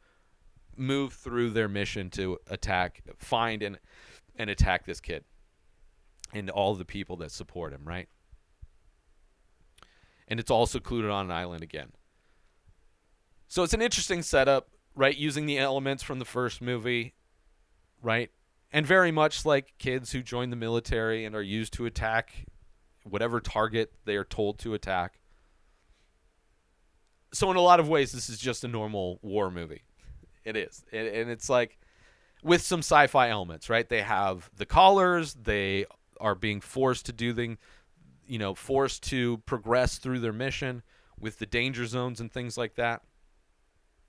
move 0.75 1.13
through 1.13 1.51
their 1.51 1.69
mission 1.69 2.09
to 2.09 2.39
attack, 2.49 3.03
find 3.19 3.63
and 3.63 3.79
and 4.37 4.49
attack 4.49 4.87
this 4.87 5.01
kid 5.01 5.25
and 6.33 6.49
all 6.49 6.75
the 6.75 6.85
people 6.85 7.17
that 7.17 7.33
support 7.33 7.73
him, 7.73 7.83
right? 7.85 8.09
And 10.27 10.41
it's 10.41 10.51
all 10.51 10.67
secluded 10.67 11.11
on 11.11 11.27
an 11.27 11.33
island 11.33 11.63
again. 11.63 11.93
So 13.49 13.63
it's 13.63 13.75
an 13.75 13.83
interesting 13.83 14.23
setup, 14.23 14.69
right? 14.99 15.17
Using 15.17 15.47
the 15.47 15.59
elements 15.59 16.03
from 16.03 16.19
the 16.19 16.25
first 16.25 16.61
movie, 16.61 17.15
right? 18.03 18.31
And 18.73 18.85
very 18.85 19.13
much 19.13 19.47
like 19.47 19.73
kids 19.79 20.11
who 20.13 20.23
join 20.23 20.51
the 20.51 20.57
military 20.57 21.25
and 21.25 21.35
are 21.37 21.43
used 21.43 21.73
to 21.75 21.87
attack 21.87 22.47
whatever 23.05 23.41
target 23.41 23.93
they 24.05 24.17
are 24.17 24.25
told 24.25 24.59
to 24.59 24.75
attack. 24.75 25.21
So 27.33 27.51
in 27.51 27.57
a 27.57 27.61
lot 27.61 27.79
of 27.79 27.89
ways, 27.89 28.11
this 28.11 28.29
is 28.29 28.39
just 28.39 28.65
a 28.65 28.69
normal 28.69 29.21
war 29.23 29.51
movie. 29.51 29.83
It 30.45 30.57
is, 30.57 30.85
and 30.93 31.31
it's 31.31 31.49
like 31.49 31.79
with 32.43 32.63
some 32.63 32.81
sci-fi 32.81 33.29
elements, 33.29 33.71
right? 33.71 33.89
They 33.89 34.03
have 34.03 34.51
the 34.57 34.67
collars. 34.67 35.35
They 35.35 35.87
are 36.21 36.35
being 36.35 36.61
forced 36.61 37.07
to 37.07 37.13
do 37.13 37.33
things, 37.35 37.59
you 38.27 38.39
know, 38.39 38.55
forced 38.55 39.03
to 39.05 39.39
progress 39.39 39.99
through 39.99 40.21
their 40.21 40.33
mission 40.33 40.83
with 41.21 41.39
the 41.39 41.47
danger 41.47 41.87
zones 41.87 42.21
and 42.21 42.33
things 42.33 42.59
like 42.59 42.75
that. 42.75 43.03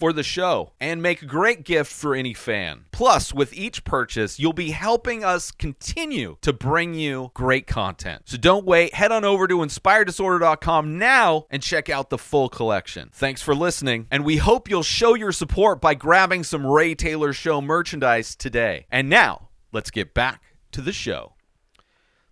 for 0.00 0.12
the 0.14 0.22
show 0.22 0.72
and 0.80 1.02
make 1.02 1.20
a 1.20 1.26
great 1.26 1.62
gift 1.62 1.92
for 1.92 2.14
any 2.14 2.32
fan. 2.32 2.86
Plus, 2.90 3.34
with 3.34 3.52
each 3.52 3.84
purchase, 3.84 4.40
you'll 4.40 4.54
be 4.54 4.70
helping 4.70 5.22
us 5.22 5.50
continue 5.50 6.38
to 6.40 6.54
bring 6.54 6.94
you 6.94 7.30
great 7.34 7.66
content. 7.66 8.22
So 8.24 8.38
don't 8.38 8.64
wait, 8.64 8.94
head 8.94 9.12
on 9.12 9.24
over 9.24 9.46
to 9.46 9.58
inspireddisorder.com 9.58 10.98
now 10.98 11.46
and 11.50 11.62
check 11.62 11.90
out 11.90 12.08
the 12.08 12.18
full 12.18 12.48
collection. 12.48 13.10
Thanks 13.12 13.42
for 13.42 13.54
listening, 13.54 14.06
and 14.10 14.24
we 14.24 14.38
hope 14.38 14.70
you'll 14.70 14.82
show 14.82 15.14
your 15.14 15.32
support 15.32 15.80
by 15.80 15.94
grabbing 15.94 16.44
some 16.44 16.66
Ray 16.66 16.94
Taylor 16.94 17.34
Show 17.34 17.60
merchandise 17.60 18.34
today. 18.34 18.86
And 18.90 19.10
now, 19.10 19.50
let's 19.70 19.90
get 19.90 20.14
back 20.14 20.42
to 20.72 20.80
the 20.80 20.92
show. 20.92 21.34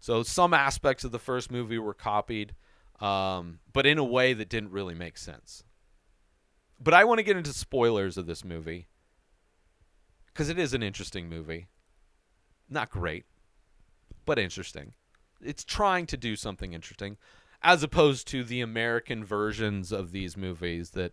So 0.01 0.23
some 0.23 0.55
aspects 0.55 1.05
of 1.05 1.13
the 1.13 1.19
first 1.19 1.51
movie 1.51 1.79
were 1.79 1.93
copied, 1.93 2.55
um, 3.01 3.59
but 3.75 3.85
in 3.85 3.99
a 3.99 4.05
way 4.05 4.33
that 4.33 4.49
didn't 4.49 4.71
really 4.71 4.95
make 4.95 5.19
sense. 5.19 5.65
But 6.81 6.95
I 6.95 7.05
want 7.05 7.19
to 7.19 7.25
get 7.25 7.37
into 7.37 7.53
spoilers 7.53 8.17
of 8.17 8.27
this 8.27 8.45
movie 8.45 8.87
because 10.27 10.49
it 10.49 10.59
is 10.59 10.75
an 10.75 10.83
interesting 10.83 11.29
movie. 11.29 11.67
Not 12.69 12.91
great, 12.91 13.25
but 14.25 14.39
interesting. 14.39 14.93
It's 15.41 15.65
trying 15.65 16.07
to 16.07 16.17
do 16.17 16.37
something 16.37 16.73
interesting, 16.73 17.17
as 17.63 17.83
opposed 17.83 18.29
to 18.29 18.45
the 18.45 18.61
American 18.61 19.25
versions 19.25 19.91
of 19.91 20.13
these 20.13 20.37
movies 20.37 20.91
that 20.91 21.13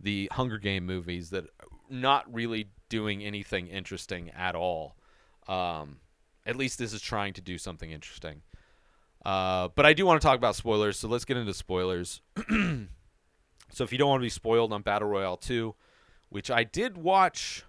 the 0.00 0.28
Hunger 0.32 0.58
Game 0.58 0.84
movies 0.84 1.30
that 1.30 1.46
not 1.88 2.32
really 2.32 2.68
doing 2.88 3.22
anything 3.22 3.68
interesting 3.68 4.30
at 4.30 4.54
all. 4.54 4.96
Um, 5.46 5.98
at 6.44 6.56
least 6.56 6.78
this 6.78 6.92
is 6.92 7.00
trying 7.00 7.32
to 7.34 7.40
do 7.40 7.58
something 7.58 7.90
interesting. 7.90 8.42
Uh, 9.24 9.68
but 9.74 9.86
I 9.86 9.92
do 9.94 10.06
want 10.06 10.20
to 10.20 10.26
talk 10.26 10.36
about 10.36 10.56
spoilers, 10.56 10.98
so 10.98 11.08
let's 11.08 11.24
get 11.24 11.36
into 11.36 11.54
spoilers. 11.54 12.20
so 13.70 13.84
if 13.84 13.92
you 13.92 13.98
don't 13.98 14.08
want 14.08 14.20
to 14.20 14.26
be 14.26 14.30
spoiled 14.30 14.72
on 14.72 14.82
Battle 14.82 15.08
Royale 15.08 15.36
2, 15.36 15.74
which 16.28 16.50
I 16.50 16.64
did 16.64 16.96
watch, 16.96 17.64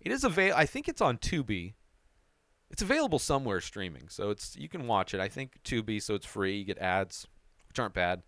it 0.00 0.12
is 0.12 0.24
avail. 0.24 0.54
I 0.56 0.66
think 0.66 0.88
it's 0.88 1.00
on 1.00 1.18
Tubi. 1.18 1.74
It's 2.70 2.82
available 2.82 3.18
somewhere 3.18 3.60
streaming, 3.60 4.08
so 4.08 4.30
it's 4.30 4.56
you 4.56 4.68
can 4.68 4.86
watch 4.86 5.14
it. 5.14 5.20
I 5.20 5.28
think 5.28 5.62
Tubi, 5.64 6.02
so 6.02 6.14
it's 6.14 6.26
free. 6.26 6.58
You 6.58 6.64
get 6.64 6.78
ads, 6.78 7.26
which 7.68 7.78
aren't 7.78 7.94
bad. 7.94 8.22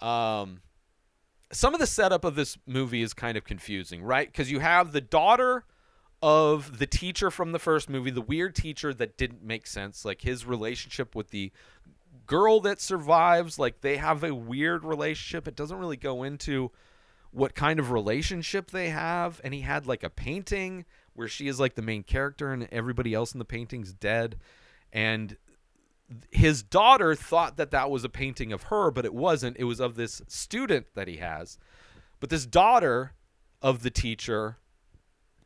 Um, 0.00 0.60
some 1.52 1.72
of 1.72 1.80
the 1.80 1.86
setup 1.86 2.24
of 2.24 2.34
this 2.34 2.58
movie 2.66 3.02
is 3.02 3.14
kind 3.14 3.36
of 3.36 3.44
confusing, 3.44 4.02
right? 4.02 4.26
Because 4.30 4.50
you 4.50 4.60
have 4.60 4.92
the 4.92 5.00
daughter 5.00 5.64
of 6.22 6.78
the 6.78 6.86
teacher 6.86 7.30
from 7.30 7.52
the 7.52 7.58
first 7.58 7.88
movie, 7.88 8.10
the 8.10 8.20
weird 8.20 8.54
teacher 8.54 8.92
that 8.94 9.16
didn't 9.16 9.42
make 9.42 9.66
sense, 9.66 10.04
like 10.04 10.22
his 10.22 10.44
relationship 10.46 11.14
with 11.14 11.30
the 11.30 11.52
girl 12.26 12.60
that 12.60 12.80
survives, 12.80 13.58
like 13.58 13.80
they 13.80 13.96
have 13.96 14.24
a 14.24 14.34
weird 14.34 14.84
relationship. 14.84 15.48
It 15.48 15.56
doesn't 15.56 15.78
really 15.78 15.96
go 15.96 16.22
into 16.22 16.70
what 17.30 17.54
kind 17.54 17.80
of 17.80 17.90
relationship 17.90 18.70
they 18.70 18.90
have, 18.90 19.40
and 19.42 19.52
he 19.52 19.60
had 19.60 19.86
like 19.86 20.02
a 20.02 20.10
painting 20.10 20.84
where 21.14 21.28
she 21.28 21.48
is 21.48 21.58
like 21.58 21.74
the 21.74 21.82
main 21.82 22.02
character 22.02 22.52
and 22.52 22.68
everybody 22.70 23.14
else 23.14 23.32
in 23.32 23.38
the 23.38 23.44
painting's 23.44 23.92
dead, 23.92 24.36
and 24.92 25.36
his 26.30 26.62
daughter 26.62 27.14
thought 27.14 27.56
that 27.56 27.70
that 27.70 27.90
was 27.90 28.04
a 28.04 28.08
painting 28.08 28.52
of 28.52 28.64
her, 28.64 28.90
but 28.90 29.04
it 29.04 29.14
wasn't. 29.14 29.56
It 29.58 29.64
was 29.64 29.80
of 29.80 29.96
this 29.96 30.22
student 30.28 30.86
that 30.94 31.08
he 31.08 31.16
has. 31.16 31.58
But 32.20 32.30
this 32.30 32.46
daughter 32.46 33.12
of 33.62 33.82
the 33.82 33.90
teacher 33.90 34.58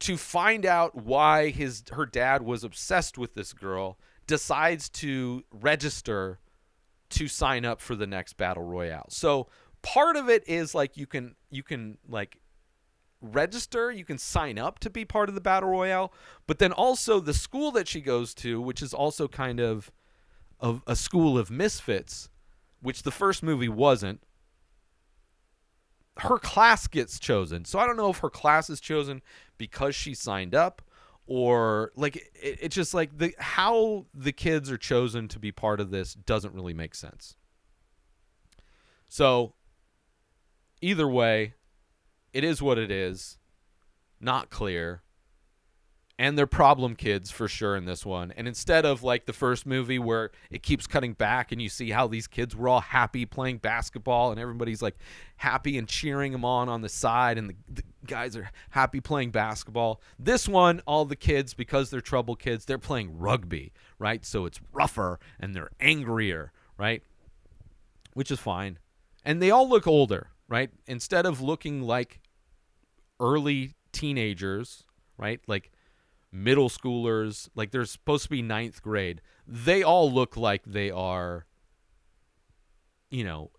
to 0.01 0.17
find 0.17 0.65
out 0.67 0.95
why 0.95 1.51
his 1.51 1.85
her 1.93 2.07
dad 2.07 2.43
was 2.43 2.65
obsessed 2.65 3.19
with 3.19 3.35
this 3.35 3.53
girl 3.53 3.99
decides 4.27 4.89
to 4.89 5.45
register 5.51 6.39
to 7.11 7.29
sign 7.29 7.65
up 7.65 7.81
for 7.81 7.97
the 7.97 8.07
next 8.07 8.35
battle 8.37 8.65
royale. 8.65 9.07
So 9.11 9.49
part 9.83 10.17
of 10.17 10.29
it 10.29 10.45
is 10.49 10.75
like 10.75 10.97
you 10.97 11.07
can 11.07 11.35
you 11.51 11.63
can 11.63 11.99
like 12.09 12.39
register, 13.21 13.91
you 13.91 14.05
can 14.05 14.19
sign 14.19 14.59
up 14.59 14.79
to 14.81 14.91
be 14.91 15.05
part 15.05 15.29
of 15.29 15.35
the 15.35 15.41
battle 15.41 15.71
royale, 15.71 16.13
but 16.47 16.59
then 16.59 16.73
also 16.73 17.21
the 17.21 17.35
school 17.35 17.73
that 17.73 17.89
she 17.89 18.01
goes 18.01 18.35
to, 18.35 18.61
which 18.61 18.83
is 18.83 18.95
also 18.95 19.29
kind 19.29 19.61
of 19.61 19.91
of 20.61 20.83
a 20.87 20.97
school 20.97 21.39
of 21.39 21.51
misfits, 21.51 22.31
which 22.81 23.03
the 23.03 23.11
first 23.13 23.43
movie 23.43 23.69
wasn't. 23.69 24.21
her 26.19 26.39
class 26.39 26.87
gets 26.87 27.19
chosen. 27.19 27.65
So 27.65 27.79
I 27.79 27.87
don't 27.87 27.97
know 27.97 28.11
if 28.11 28.19
her 28.19 28.31
class 28.31 28.69
is 28.69 28.81
chosen 28.81 29.23
because 29.57 29.95
she 29.95 30.15
signed 30.15 30.55
up 30.55 30.83
or 31.29 31.93
like 31.95 32.17
it, 32.17 32.59
it's 32.63 32.75
just 32.75 32.95
like 32.95 33.17
the 33.19 33.35
how 33.39 34.07
the 34.15 34.33
kids 34.33 34.71
are 34.71 34.79
chosen 34.79 35.29
to 35.29 35.39
be 35.39 35.53
part 35.53 35.79
of 35.79 35.91
this 35.91 36.15
doesn't 36.15 36.55
really 36.55 36.73
make 36.73 36.95
sense. 36.95 37.37
So 39.09 39.55
either 40.81 41.07
way, 41.07 41.55
it 42.33 42.45
is 42.45 42.61
what 42.61 42.79
it 42.79 42.91
is. 42.91 43.37
Not 44.21 44.51
clear. 44.51 45.03
And 46.21 46.37
they're 46.37 46.49
problem 46.49 46.97
kids 46.97 47.31
for 47.31 47.47
sure 47.47 47.77
in 47.77 47.85
this 47.85 48.05
one. 48.05 48.33
And 48.37 48.49
instead 48.49 48.85
of 48.85 49.05
like 49.05 49.27
the 49.27 49.33
first 49.33 49.67
movie 49.67 50.01
where 50.01 50.33
it 50.51 50.65
keeps 50.65 50.89
cutting 50.89 51.13
back 51.13 51.53
and 51.53 51.63
you 51.63 51.69
see 51.69 51.91
how 51.91 52.09
these 52.09 52.27
kids 52.27 52.57
were 52.57 52.69
all 52.69 52.81
happy 52.81 53.25
playing 53.25 53.59
basketball 53.59 54.33
and 54.33 54.41
everybody's 54.41 54.83
like 54.83 54.97
happy 55.37 55.79
and 55.79 55.87
cheering 55.87 56.33
them 56.33 56.45
on 56.45 56.69
on 56.69 56.81
the 56.81 56.89
side 56.89 57.39
and 57.39 57.51
the, 57.51 57.55
the 57.73 57.83
guys 58.05 58.37
are 58.37 58.51
happy 58.71 59.01
playing 59.01 59.31
basketball. 59.31 60.01
This 60.19 60.49
one, 60.49 60.81
all 60.87 61.05
the 61.05 61.15
kids, 61.15 61.55
because 61.55 61.91
they're 61.91 62.01
trouble 62.01 62.35
kids, 62.35 62.65
they're 62.65 62.79
playing 62.79 63.17
rugby, 63.17 63.73
right? 64.01 64.27
So 64.27 64.45
it's 64.45 64.61
rougher 64.73 65.21
and 65.39 65.55
they're 65.55 65.71
angrier, 65.79 66.51
right? 66.77 67.01
Which 68.15 68.33
is 68.33 68.41
fine. 68.41 68.81
And 69.25 69.41
they 69.41 69.53
all 69.53 69.69
look 69.69 69.87
older, 69.87 70.31
right? 70.49 70.71
Instead 70.89 71.27
of 71.27 71.41
looking 71.41 71.83
like 71.83 72.19
early 73.21 73.75
teenagers, 73.93 74.83
right? 75.17 75.41
Like 75.47 75.71
middle 76.31 76.69
schoolers, 76.69 77.49
like 77.55 77.71
they're 77.71 77.85
supposed 77.85 78.25
to 78.25 78.31
be 78.31 78.43
ninth 78.43 78.83
grade. 78.83 79.21
They 79.47 79.83
all 79.83 80.11
look 80.13 80.37
like 80.37 80.63
they 80.65 80.91
are, 80.91 81.47
you 83.11 83.25
know, 83.25 83.51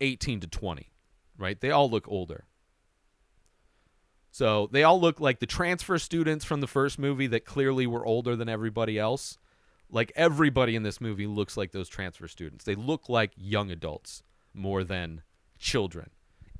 18 0.00 0.40
to 0.40 0.46
20, 0.46 0.90
right? 1.38 1.60
They 1.60 1.70
all 1.70 1.88
look 1.88 2.06
older. 2.08 2.44
So 4.30 4.68
they 4.70 4.82
all 4.82 5.00
look 5.00 5.18
like 5.18 5.38
the 5.38 5.46
transfer 5.46 5.98
students 5.98 6.44
from 6.44 6.60
the 6.60 6.66
first 6.66 6.98
movie 6.98 7.26
that 7.28 7.46
clearly 7.46 7.86
were 7.86 8.04
older 8.04 8.36
than 8.36 8.48
everybody 8.50 8.98
else. 8.98 9.38
Like 9.88 10.12
everybody 10.14 10.76
in 10.76 10.82
this 10.82 11.00
movie 11.00 11.26
looks 11.26 11.56
like 11.56 11.72
those 11.72 11.88
transfer 11.88 12.28
students. 12.28 12.64
They 12.64 12.74
look 12.74 13.08
like 13.08 13.32
young 13.36 13.70
adults 13.70 14.22
more 14.52 14.84
than 14.84 15.22
children. 15.58 16.10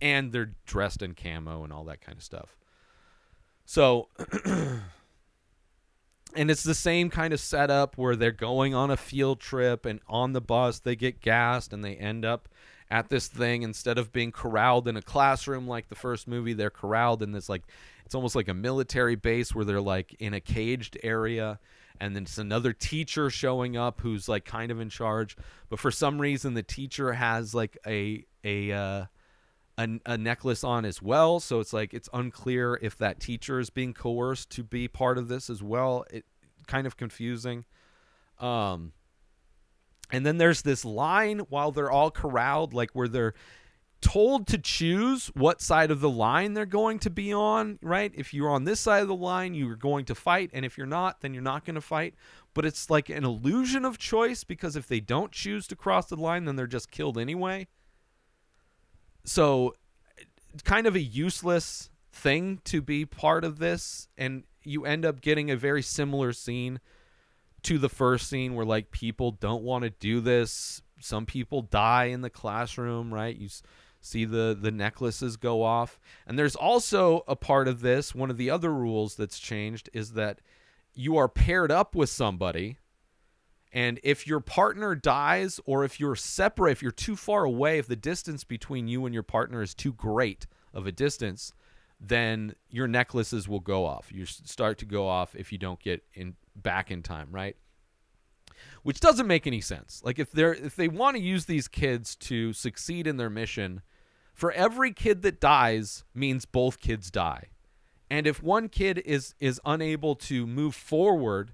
And 0.01 0.33
they're 0.33 0.55
dressed 0.65 1.03
in 1.03 1.15
camo 1.15 1.65
and 1.65 1.73
all 1.73 1.85
that 1.85 2.01
kind 2.01 2.17
of 2.17 2.25
stuff. 2.25 2.57
So 3.67 4.09
and 6.37 6.51
it's 6.51 6.63
the 6.63 6.75
same 6.75 7.11
kind 7.11 7.33
of 7.33 7.41
setup 7.41 7.97
where 7.97 8.17
they're 8.17 8.31
going 8.31 8.75
on 8.75 8.91
a 8.91 8.97
field 8.97 9.41
trip 9.41 9.87
and 9.87 10.01
on 10.09 10.33
the 10.33 10.41
bus 10.41 10.81
they 10.81 10.97
get 10.97 11.21
gassed 11.21 11.73
and 11.73 11.85
they 11.85 11.97
end 11.97 12.25
up 12.25 12.49
at 12.91 13.09
this 13.09 13.27
thing. 13.27 13.63
Instead 13.63 13.99
of 13.99 14.13
being 14.13 14.33
corralled 14.33 14.87
in 14.87 14.97
a 14.97 15.03
classroom 15.03 15.67
like 15.67 15.89
the 15.89 15.95
first 15.95 16.29
movie 16.29 16.53
they're 16.53 16.71
corralled 16.71 17.23
in 17.23 17.33
this 17.33 17.49
like 17.49 17.63
it's 18.05 18.15
almost 18.15 18.37
like 18.37 18.49
a 18.49 18.55
military 18.55 19.17
base 19.17 19.55
where 19.55 19.65
they're 19.65 19.81
like 19.81 20.15
in 20.19 20.35
a 20.35 20.41
caged 20.41 20.97
area. 21.03 21.59
And 21.99 22.15
then 22.15 22.25
it's 22.25 22.39
another 22.39 22.73
teacher 22.73 23.31
showing 23.31 23.77
up 23.77 24.01
who's 24.01 24.29
like 24.29 24.45
kind 24.45 24.71
of 24.71 24.81
in 24.81 24.91
charge. 24.91 25.37
But 25.71 25.81
for 25.81 25.91
some 25.91 26.21
reason 26.21 26.55
the 26.55 26.63
teacher 26.63 27.13
has 27.15 27.55
like 27.55 27.79
a 27.87 28.25
a 28.45 28.73
uh 28.73 29.05
a, 29.79 29.89
a 30.07 30.19
necklace 30.19 30.65
on 30.65 30.85
as 30.85 31.03
well. 31.03 31.41
So 31.41 31.61
it's 31.61 31.73
like 31.73 31.93
it's 31.93 32.09
unclear 32.13 32.79
if 32.81 32.97
that 32.99 33.21
teacher 33.21 33.61
is 33.61 33.71
being 33.71 33.95
coerced 33.95 34.51
to 34.51 34.63
be 34.63 34.89
part 34.89 35.19
of 35.19 35.29
this 35.29 35.51
as 35.51 35.63
well. 35.63 36.05
It 36.11 36.25
kind 36.67 36.87
of 36.87 36.97
confusing. 36.97 37.65
Um 38.39 38.93
and 40.11 40.25
then 40.25 40.39
there's 40.39 40.63
this 40.63 40.85
line 40.85 41.41
while 41.49 41.73
they're 41.73 41.91
all 41.91 42.11
corralled 42.11 42.73
like 42.73 42.91
where 42.93 43.09
they're 43.09 43.35
told 44.03 44.47
to 44.47 44.59
choose 44.59 45.29
what 45.29 45.61
side 45.61 45.91
of 45.91 46.01
the 46.01 46.11
line 46.11 46.53
they're 46.53 46.67
going 46.67 46.99
to 47.01 47.11
be 47.11 47.33
on 47.33 47.79
right? 47.83 48.13
If 48.15 48.33
you're 48.33 48.51
on 48.51 48.65
this 48.65 48.81
side 48.81 49.03
of 49.03 49.09
the 49.09 49.15
line 49.15 49.55
you're 49.55 49.77
going 49.77 50.07
to 50.07 50.15
fight. 50.15 50.51
And 50.55 50.65
if 50.65 50.79
you're 50.79 50.87
not 50.87 51.21
then 51.21 51.35
you're 51.35 51.43
not 51.43 51.67
going 51.67 51.75
to 51.75 51.81
fight. 51.83 52.15
But 52.55 52.65
it's 52.65 52.89
like 52.89 53.11
an 53.11 53.25
illusion 53.25 53.85
of 53.85 53.99
choice 53.99 54.43
because 54.43 54.77
if 54.77 54.87
they 54.87 55.01
don't 55.01 55.33
choose 55.33 55.67
to 55.67 55.77
cross 55.77 56.07
the 56.07 56.17
line 56.17 56.47
then 56.47 56.57
they're 56.57 56.67
just 56.67 56.91
killed 56.91 57.19
anyway 57.19 57.67
so 59.27 59.75
kind 60.65 60.87
of 60.87 60.95
a 60.95 61.01
useless 61.01 61.91
thing 62.13 62.61
to 62.65 62.81
be 62.81 63.05
part 63.05 63.45
of 63.45 63.59
this 63.59 64.09
and 64.17 64.45
you 64.63 64.87
end 64.87 65.05
up 65.05 65.21
getting 65.21 65.51
a 65.51 65.57
very 65.57 65.83
similar 65.83 66.33
scene 66.33 66.81
to 67.63 67.79
the 67.79 67.89
first 67.89 68.29
scene 68.29 68.55
where 68.55 68.65
like 68.65 68.91
people 68.91 69.33
don't 69.33 69.63
want 69.63 69.85
to 69.85 69.91
do 69.91 70.21
this. 70.21 70.81
Some 71.01 71.27
people 71.27 71.61
die 71.63 72.05
in 72.07 72.23
the 72.23 72.31
classroom 72.31 73.13
right? 73.13 73.37
You 73.37 73.47
s- 73.47 73.63
see 74.01 74.25
the 74.25 74.57
the 74.59 74.71
necklaces 74.71 75.37
go 75.37 75.63
off. 75.63 76.01
And 76.27 76.39
there's 76.39 76.57
also 76.57 77.23
a 77.29 77.37
part 77.37 77.69
of 77.69 77.81
this 77.81 78.15
one 78.15 78.31
of 78.31 78.39
the 78.39 78.51
other 78.51 78.73
rules 78.73 79.17
that's 79.17 79.39
changed 79.39 79.91
is 79.93 80.13
that 80.13 80.41
you 80.95 81.17
are 81.17 81.29
paired 81.29 81.71
up 81.71 81.95
with 81.95 82.09
somebody 82.09 82.79
and 83.77 84.01
if 84.03 84.27
your 84.27 84.41
partner 84.41 84.95
dies, 84.95 85.61
or 85.67 85.85
if 85.85 86.01
you're 86.01 86.17
separate, 86.17 86.73
if 86.73 86.81
you're 86.81 86.91
too 86.91 87.15
far 87.15 87.45
away, 87.45 87.79
if 87.79 87.87
the 87.87 87.95
distance 87.95 88.43
between 88.43 88.89
you 88.89 89.05
and 89.05 89.13
your 89.13 89.23
partner 89.23 89.61
is 89.61 89.75
too 89.75 89.93
great 89.93 90.47
of 90.73 90.87
a 90.87 90.93
distance, 90.93 91.53
then 92.01 92.55
your 92.71 92.89
necklaces 92.89 93.47
will 93.47 93.61
go 93.61 93.85
off. 93.85 94.11
You 94.11 94.25
start 94.25 94.79
to 94.79 94.87
go 94.87 95.07
off 95.07 95.35
if 95.35 95.53
you 95.53 95.59
don't 95.59 95.79
get 95.79 96.03
in 96.15 96.37
back 96.55 96.91
in 96.91 97.03
time, 97.03 97.29
right? 97.31 97.55
Which 98.83 98.99
doesn't 98.99 99.27
make 99.27 99.47
any 99.47 99.61
sense. 99.61 100.01
Like 100.03 100.19
if 100.19 100.33
they're 100.33 100.55
if 100.55 100.75
they 100.75 100.89
want 100.89 101.19
to 101.19 101.23
use 101.23 101.45
these 101.45 101.69
kids 101.69 102.17
to 102.17 102.55
succeed 102.55 103.07
in 103.07 103.19
their 103.19 103.29
mission, 103.29 103.83
for 104.33 104.53
every 104.53 104.95
kid 104.95 105.21
that 105.21 105.39
dies 105.39 106.03
means 106.15 106.47
both 106.47 106.81
kids 106.81 107.11
die. 107.11 107.49
And 108.09 108.27
if 108.27 108.43
one 108.43 108.71
kid 108.71 109.03
is 109.05 109.35
is 109.39 109.61
unable 109.67 110.15
to 110.15 110.47
move 110.47 110.75
forward, 110.75 111.53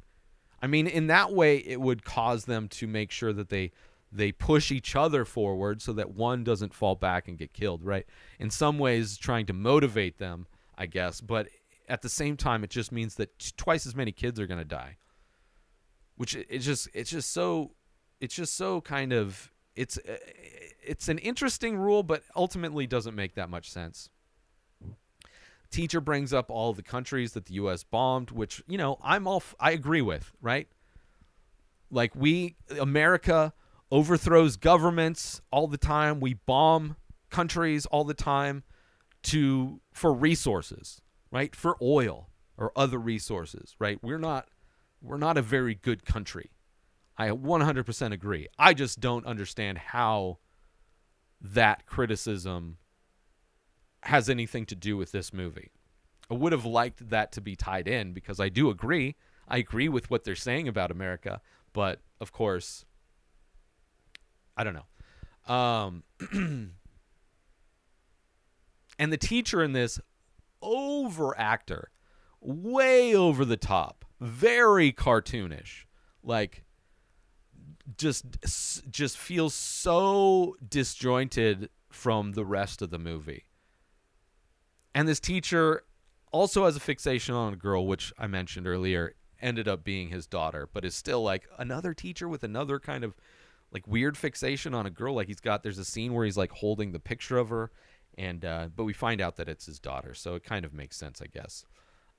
I 0.63 0.69
mean, 0.69 0.87
in 0.87 1.09
that 1.09 1.33
way, 1.33 1.57
it 1.59 1.81
would 1.81 2.05
cause 2.05 2.45
them 2.45 2.69
to 2.69 2.87
make 2.87 3.11
sure 3.11 3.33
that 3.33 3.49
they 3.49 3.73
they 4.15 4.31
push 4.31 4.71
each 4.71 4.95
other 4.95 5.25
forward 5.25 5.81
so 5.81 5.93
that 5.95 6.11
one 6.11 6.45
doesn't 6.45 6.75
fall 6.75 6.95
back 6.95 7.29
and 7.29 7.37
get 7.39 7.53
killed. 7.53 7.83
Right? 7.83 8.07
In 8.39 8.51
some 8.51 8.79
ways, 8.79 9.17
trying 9.17 9.47
to 9.47 9.53
motivate 9.53 10.19
them, 10.19 10.47
I 10.79 10.87
guess. 10.87 11.21
But 11.21 11.49
at 11.89 12.03
the 12.03 12.09
same 12.09 12.37
time, 12.37 12.63
it 12.63 12.71
just 12.71 12.93
means 12.93 13.17
that 13.17 13.39
t- 13.39 13.53
twice 13.57 13.87
as 13.87 13.97
many 13.97 14.13
kids 14.13 14.39
are 14.39 14.47
going 14.47 14.59
to 14.59 14.65
die. 14.65 14.99
Which 16.17 16.37
it- 16.37 16.47
it's 16.49 16.65
just 16.65 16.89
it's 16.95 17.11
just 17.11 17.31
so 17.33 17.73
it's 18.21 18.35
just 18.35 18.55
so 18.55 18.81
kind 18.81 19.13
of 19.13 19.51
it's 19.75 19.99
uh, 19.99 20.17
it's 20.85 21.09
an 21.09 21.19
interesting 21.19 21.77
rule, 21.77 22.03
but 22.03 22.23
ultimately 22.37 22.87
doesn't 22.87 23.15
make 23.15 23.35
that 23.35 23.51
much 23.51 23.71
sense 23.71 24.09
teacher 25.73 26.01
brings 26.01 26.33
up 26.33 26.51
all 26.51 26.73
the 26.73 26.83
countries 26.83 27.33
that 27.33 27.47
the 27.47 27.55
US 27.55 27.83
bombed, 27.83 28.31
which, 28.31 28.63
you 28.69 28.79
know, 28.79 28.99
I'm 29.03 29.27
all 29.27 29.39
f- 29.39 29.55
I 29.59 29.73
agree 29.73 30.03
with, 30.03 30.33
right? 30.41 30.69
Like 31.91 32.15
we 32.15 32.57
America 32.79 33.53
overthrows 33.91 34.57
governments 34.57 35.41
all 35.51 35.67
the 35.67 35.79
time. 35.79 36.21
We 36.21 36.35
bomb 36.35 36.97
countries 37.31 37.87
all 37.87 38.05
the 38.05 38.15
time 38.15 38.63
to 39.25 39.81
for 39.93 40.13
resources, 40.13 41.01
right? 41.31 41.55
For 41.57 41.77
oil 41.83 42.29
or 42.57 42.73
other 42.77 42.99
resources, 42.99 43.75
right? 43.79 43.99
We're 44.03 44.19
not 44.19 44.49
we're 45.01 45.19
not 45.19 45.37
a 45.37 45.43
very 45.43 45.75
good 45.75 46.05
country. 46.05 46.51
I 47.19 47.29
100% 47.29 48.13
agree. 48.13 48.49
I 48.59 48.73
just 48.73 49.01
don't 49.01 49.27
understand 49.27 49.79
how 49.79 50.39
that 51.41 51.87
criticism 51.87 52.79
has 54.03 54.29
anything 54.29 54.67
to 54.67 54.75
do 54.75 54.97
with 54.97 55.13
this 55.13 55.33
movie. 55.33 55.71
I 56.31 56.35
would 56.35 56.53
have 56.53 56.65
liked 56.65 57.11
that 57.11 57.33
to 57.33 57.41
be 57.41 57.57
tied 57.57 57.89
in 57.89 58.13
because 58.13 58.41
I 58.41 58.49
do 58.49 58.71
agree. 58.71 59.17
I 59.49 59.59
agree 59.59 59.89
with 59.89 60.11
what 60.11 60.25
they're 60.25 60.35
saying 60.35 60.69
about 60.69 60.91
America, 60.91 61.41
but 61.73 62.01
of 62.21 62.33
course, 62.33 62.85
I 64.57 64.65
don't 64.65 64.75
know. 64.75 65.53
Um, 65.55 66.05
and 68.99 69.13
the 69.13 69.17
teacher 69.17 69.63
in 69.63 69.73
this 69.73 70.01
over 70.63 71.37
actor, 71.39 71.91
way 72.41 73.15
over 73.15 73.45
the 73.45 73.57
top, 73.57 74.05
very 74.21 74.93
cartoonish, 74.93 75.85
like 76.23 76.65
just 77.97 78.25
just 78.91 79.19
feels 79.19 79.55
so 79.55 80.57
disjointed 80.67 81.69
from 81.91 82.33
the 82.33 82.45
rest 82.45 82.81
of 82.81 82.91
the 82.91 82.99
movie. 82.99 83.45
And 84.95 85.09
this 85.09 85.21
teacher 85.21 85.85
also 86.33 86.65
has 86.65 86.77
a 86.77 86.81
fixation 86.81 87.35
on 87.35 87.53
a 87.53 87.57
girl, 87.57 87.87
which 87.87 88.13
I 88.19 88.27
mentioned 88.27 88.67
earlier, 88.67 89.15
ended 89.41 89.69
up 89.69 89.85
being 89.85 90.09
his 90.09 90.27
daughter, 90.27 90.69
but 90.73 90.85
is 90.85 90.95
still 90.95 91.23
like 91.23 91.47
another 91.59 91.95
teacher 91.95 92.29
with 92.29 92.45
another 92.45 92.79
kind 92.79 93.05
of 93.05 93.15
like 93.73 93.87
weird 93.87 94.17
fixation 94.17 94.75
on 94.75 94.87
a 94.87 94.91
girl. 94.91 95.15
Like 95.15 95.29
he's 95.29 95.41
got 95.41 95.63
there's 95.63 95.79
a 95.79 95.85
scene 95.85 96.15
where 96.15 96.25
he's 96.25 96.37
like 96.37 96.53
holding 96.53 96.93
the 96.93 97.01
picture 97.01 97.39
of 97.39 97.49
her, 97.49 97.71
and 98.17 98.45
uh, 98.45 98.69
but 98.75 98.85
we 98.85 98.93
find 98.93 99.21
out 99.21 99.37
that 99.37 99.49
it's 99.49 99.67
his 99.67 99.79
daughter, 99.79 100.15
so 100.15 100.35
it 100.35 100.45
kind 100.45 100.65
of 100.65 100.73
makes 100.73 100.97
sense, 100.97 101.21
I 101.21 101.27
guess. 101.27 101.65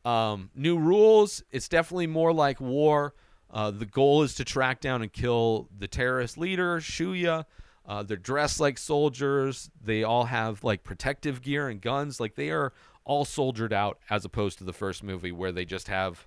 Um, 0.05 0.49
new 0.53 0.77
rules. 0.77 1.43
It's 1.51 1.69
definitely 1.69 2.07
more 2.07 2.33
like 2.33 2.59
war. 2.59 3.13
Uh, 3.49 3.71
the 3.71 3.86
goal 3.86 4.23
is 4.23 4.33
to 4.36 4.43
track 4.43 4.81
down 4.81 5.01
and 5.01 5.13
kill 5.13 5.69
the 5.77 5.88
terrorist 5.88 6.38
leader 6.38 6.79
Shuya. 6.79 7.45
Uh, 7.86 8.04
they're 8.04 8.17
dressed 8.17 8.60
like 8.60 8.78
soldiers. 8.78 9.69
They 9.82 10.04
all 10.04 10.26
have 10.26 10.63
like 10.63 10.84
protective 10.84 11.41
gear 11.41 11.67
and 11.67 11.82
guns. 11.82 12.19
Like 12.19 12.36
they 12.36 12.50
are 12.50 12.74
all 13.04 13.26
soldiered 13.26 13.74
out, 13.74 14.00
as 14.10 14.24
opposed 14.24 14.58
to 14.60 14.63
the 14.63 14.74
first 14.74 15.04
movie 15.04 15.32
where 15.32 15.52
they 15.52 15.65
just 15.65 15.89
have 15.89 16.26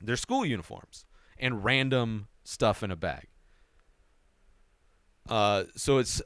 their 0.00 0.16
school 0.16 0.46
uniforms 0.46 1.04
and 1.38 1.64
random 1.64 2.28
stuff 2.44 2.82
in 2.82 2.90
a 2.90 2.96
bag. 2.96 3.26
Uh, 5.28 5.64
so 5.76 5.98
it's 5.98 6.22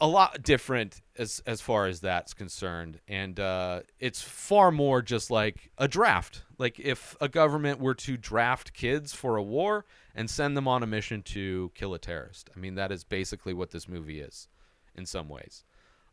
a 0.00 0.06
lot 0.08 0.42
different 0.42 1.00
as 1.16 1.40
as 1.46 1.60
far 1.60 1.86
as 1.86 2.00
that's 2.00 2.34
concerned, 2.34 2.98
and 3.06 3.38
uh, 3.38 3.82
it's 4.00 4.20
far 4.20 4.72
more 4.72 5.00
just 5.00 5.30
like 5.30 5.70
a 5.78 5.86
draft. 5.86 6.42
Like 6.58 6.80
if 6.80 7.16
a 7.20 7.28
government 7.28 7.78
were 7.78 7.94
to 7.94 8.16
draft 8.16 8.72
kids 8.72 9.14
for 9.14 9.36
a 9.36 9.42
war 9.42 9.84
and 10.14 10.28
send 10.28 10.56
them 10.56 10.68
on 10.68 10.82
a 10.82 10.86
mission 10.86 11.22
to 11.22 11.70
kill 11.74 11.94
a 11.94 11.98
terrorist. 11.98 12.50
I 12.54 12.58
mean, 12.58 12.74
that 12.76 12.92
is 12.92 13.04
basically 13.04 13.54
what 13.54 13.70
this 13.70 13.88
movie 13.88 14.20
is, 14.20 14.48
in 14.94 15.06
some 15.06 15.28
ways. 15.28 15.64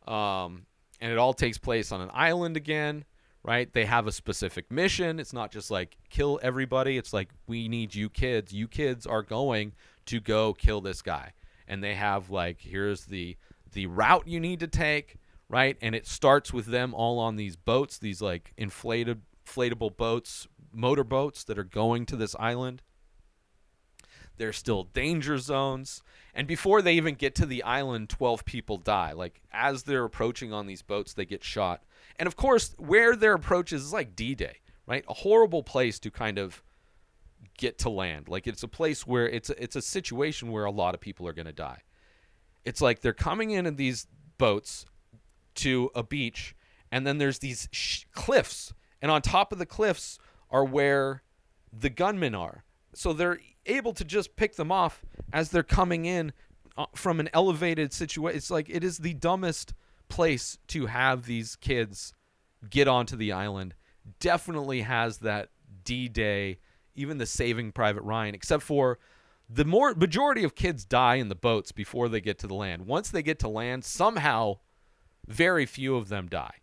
Um, 0.08 0.66
and 1.02 1.12
it 1.12 1.18
all 1.18 1.34
takes 1.34 1.58
place 1.58 1.92
on 1.92 2.02
an 2.02 2.10
island 2.14 2.58
again, 2.58 3.06
right? 3.44 3.72
They 3.72 3.86
have 3.86 4.08
a 4.08 4.12
specific 4.12 4.72
mission. 4.72 5.20
It's 5.20 5.34
not 5.34 5.52
just 5.52 5.72
like 5.72 5.98
kill 6.10 6.40
everybody. 6.42 6.98
It's 6.98 7.14
like 7.14 7.30
we 7.48 7.68
need 7.68 7.96
you 7.96 8.10
kids. 8.10 8.54
You 8.54 8.68
kids 8.68 9.06
are 9.06 9.24
going 9.24 9.74
to 10.08 10.20
go 10.20 10.54
kill 10.54 10.82
this 10.82 11.02
guy, 11.02 11.34
and 11.68 11.84
they 11.84 11.96
have 11.96 12.30
like 12.30 12.62
here's 12.62 13.06
the 13.06 13.38
the 13.72 13.86
route 13.86 14.28
you 14.28 14.40
need 14.40 14.60
to 14.62 14.68
take, 14.68 15.18
right? 15.48 15.78
And 15.82 15.94
it 15.94 16.08
starts 16.08 16.52
with 16.52 16.66
them 16.66 16.94
all 16.94 17.20
on 17.20 17.36
these 17.36 17.56
boats, 17.56 17.98
these 17.98 18.22
like 18.22 18.54
inflated 18.58 19.22
inflatable 19.50 19.98
boats, 19.98 20.48
motor 20.72 21.04
boats 21.04 21.44
that 21.44 21.58
are 21.58 21.64
going 21.64 22.06
to 22.08 22.16
this 22.16 22.36
island. 22.40 22.82
There's 24.40 24.58
still 24.58 24.86
danger 24.86 25.38
zones. 25.38 26.02
And 26.34 26.48
before 26.48 26.82
they 26.82 26.94
even 26.94 27.16
get 27.16 27.36
to 27.36 27.46
the 27.46 27.62
island, 27.62 28.10
12 28.10 28.46
people 28.46 28.78
die. 28.78 29.12
Like, 29.12 29.42
as 29.52 29.84
they're 29.84 30.06
approaching 30.06 30.54
on 30.54 30.66
these 30.66 30.82
boats, 30.82 31.14
they 31.14 31.26
get 31.26 31.44
shot. 31.44 31.84
And 32.16 32.26
of 32.26 32.38
course, 32.38 32.74
where 32.78 33.18
their 33.18 33.34
approach 33.34 33.74
is, 33.74 33.84
is 33.84 33.94
like 33.94 34.16
D 34.16 34.36
Day, 34.36 34.58
right? 34.88 35.04
A 35.10 35.14
horrible 35.14 35.62
place 35.62 36.00
to 36.00 36.10
kind 36.10 36.38
of 36.38 36.64
get 37.58 37.78
to 37.80 37.90
land. 37.90 38.30
Like, 38.30 38.48
it's 38.48 38.64
a 38.64 38.68
place 38.70 39.06
where 39.06 39.28
it's 39.28 39.50
a, 39.50 39.62
it's 39.62 39.76
a 39.76 39.82
situation 39.82 40.52
where 40.52 40.64
a 40.66 40.72
lot 40.72 40.96
of 40.96 41.02
people 41.02 41.28
are 41.28 41.34
going 41.34 41.46
to 41.46 41.52
die. 41.52 41.82
It's 42.64 42.82
like 42.82 43.02
they're 43.02 43.12
coming 43.12 43.52
in 43.52 43.66
in 43.66 43.76
these 43.76 44.08
boats 44.38 44.86
to 45.56 45.92
a 45.94 46.02
beach, 46.02 46.56
and 46.94 47.06
then 47.06 47.18
there's 47.18 47.40
these 47.40 47.68
sh- 47.74 48.06
cliffs. 48.14 48.74
And 49.02 49.12
on 49.12 49.22
top 49.22 49.52
of 49.52 49.60
the 49.60 49.66
cliffs 49.66 50.18
are 50.50 50.64
where 50.64 51.24
the 51.78 51.90
gunmen 51.90 52.34
are. 52.34 52.64
So 52.94 53.12
they're 53.14 53.40
able 53.70 53.94
to 53.94 54.04
just 54.04 54.36
pick 54.36 54.56
them 54.56 54.72
off 54.72 55.06
as 55.32 55.50
they're 55.50 55.64
coming 55.64 56.06
in 56.06 56.34
uh, 56.78 56.86
from 56.96 57.20
an 57.20 57.30
elevated 57.34 57.94
situation. 57.94 58.38
It's 58.38 58.52
like 58.52 58.70
it 58.70 58.84
is 58.84 58.98
the 58.98 59.14
dumbest 59.14 59.74
place 60.10 60.58
to 60.68 60.88
have 60.88 61.26
these 61.26 61.56
kids 61.56 62.14
get 62.70 62.88
onto 62.88 63.16
the 63.16 63.32
island. 63.32 63.76
Definitely 64.20 64.82
has 64.82 65.20
that 65.20 65.50
D 65.84 66.10
Day, 66.10 66.60
even 66.96 67.18
the 67.18 67.26
Saving 67.26 67.72
Private 67.72 68.02
Ryan, 68.04 68.36
except 68.36 68.64
for 68.64 69.00
the 69.50 69.66
more 69.66 69.94
majority 69.96 70.44
of 70.44 70.56
kids 70.56 70.86
die 70.86 71.16
in 71.16 71.30
the 71.30 71.36
boats 71.36 71.72
before 71.72 72.10
they 72.10 72.22
get 72.22 72.38
to 72.40 72.48
the 72.48 72.54
land. 72.54 72.86
Once 72.86 73.10
they 73.10 73.24
get 73.24 73.40
to 73.40 73.48
land, 73.48 73.84
somehow 73.84 74.60
very 75.28 75.66
few 75.66 75.96
of 75.96 76.10
them 76.10 76.28
die, 76.28 76.56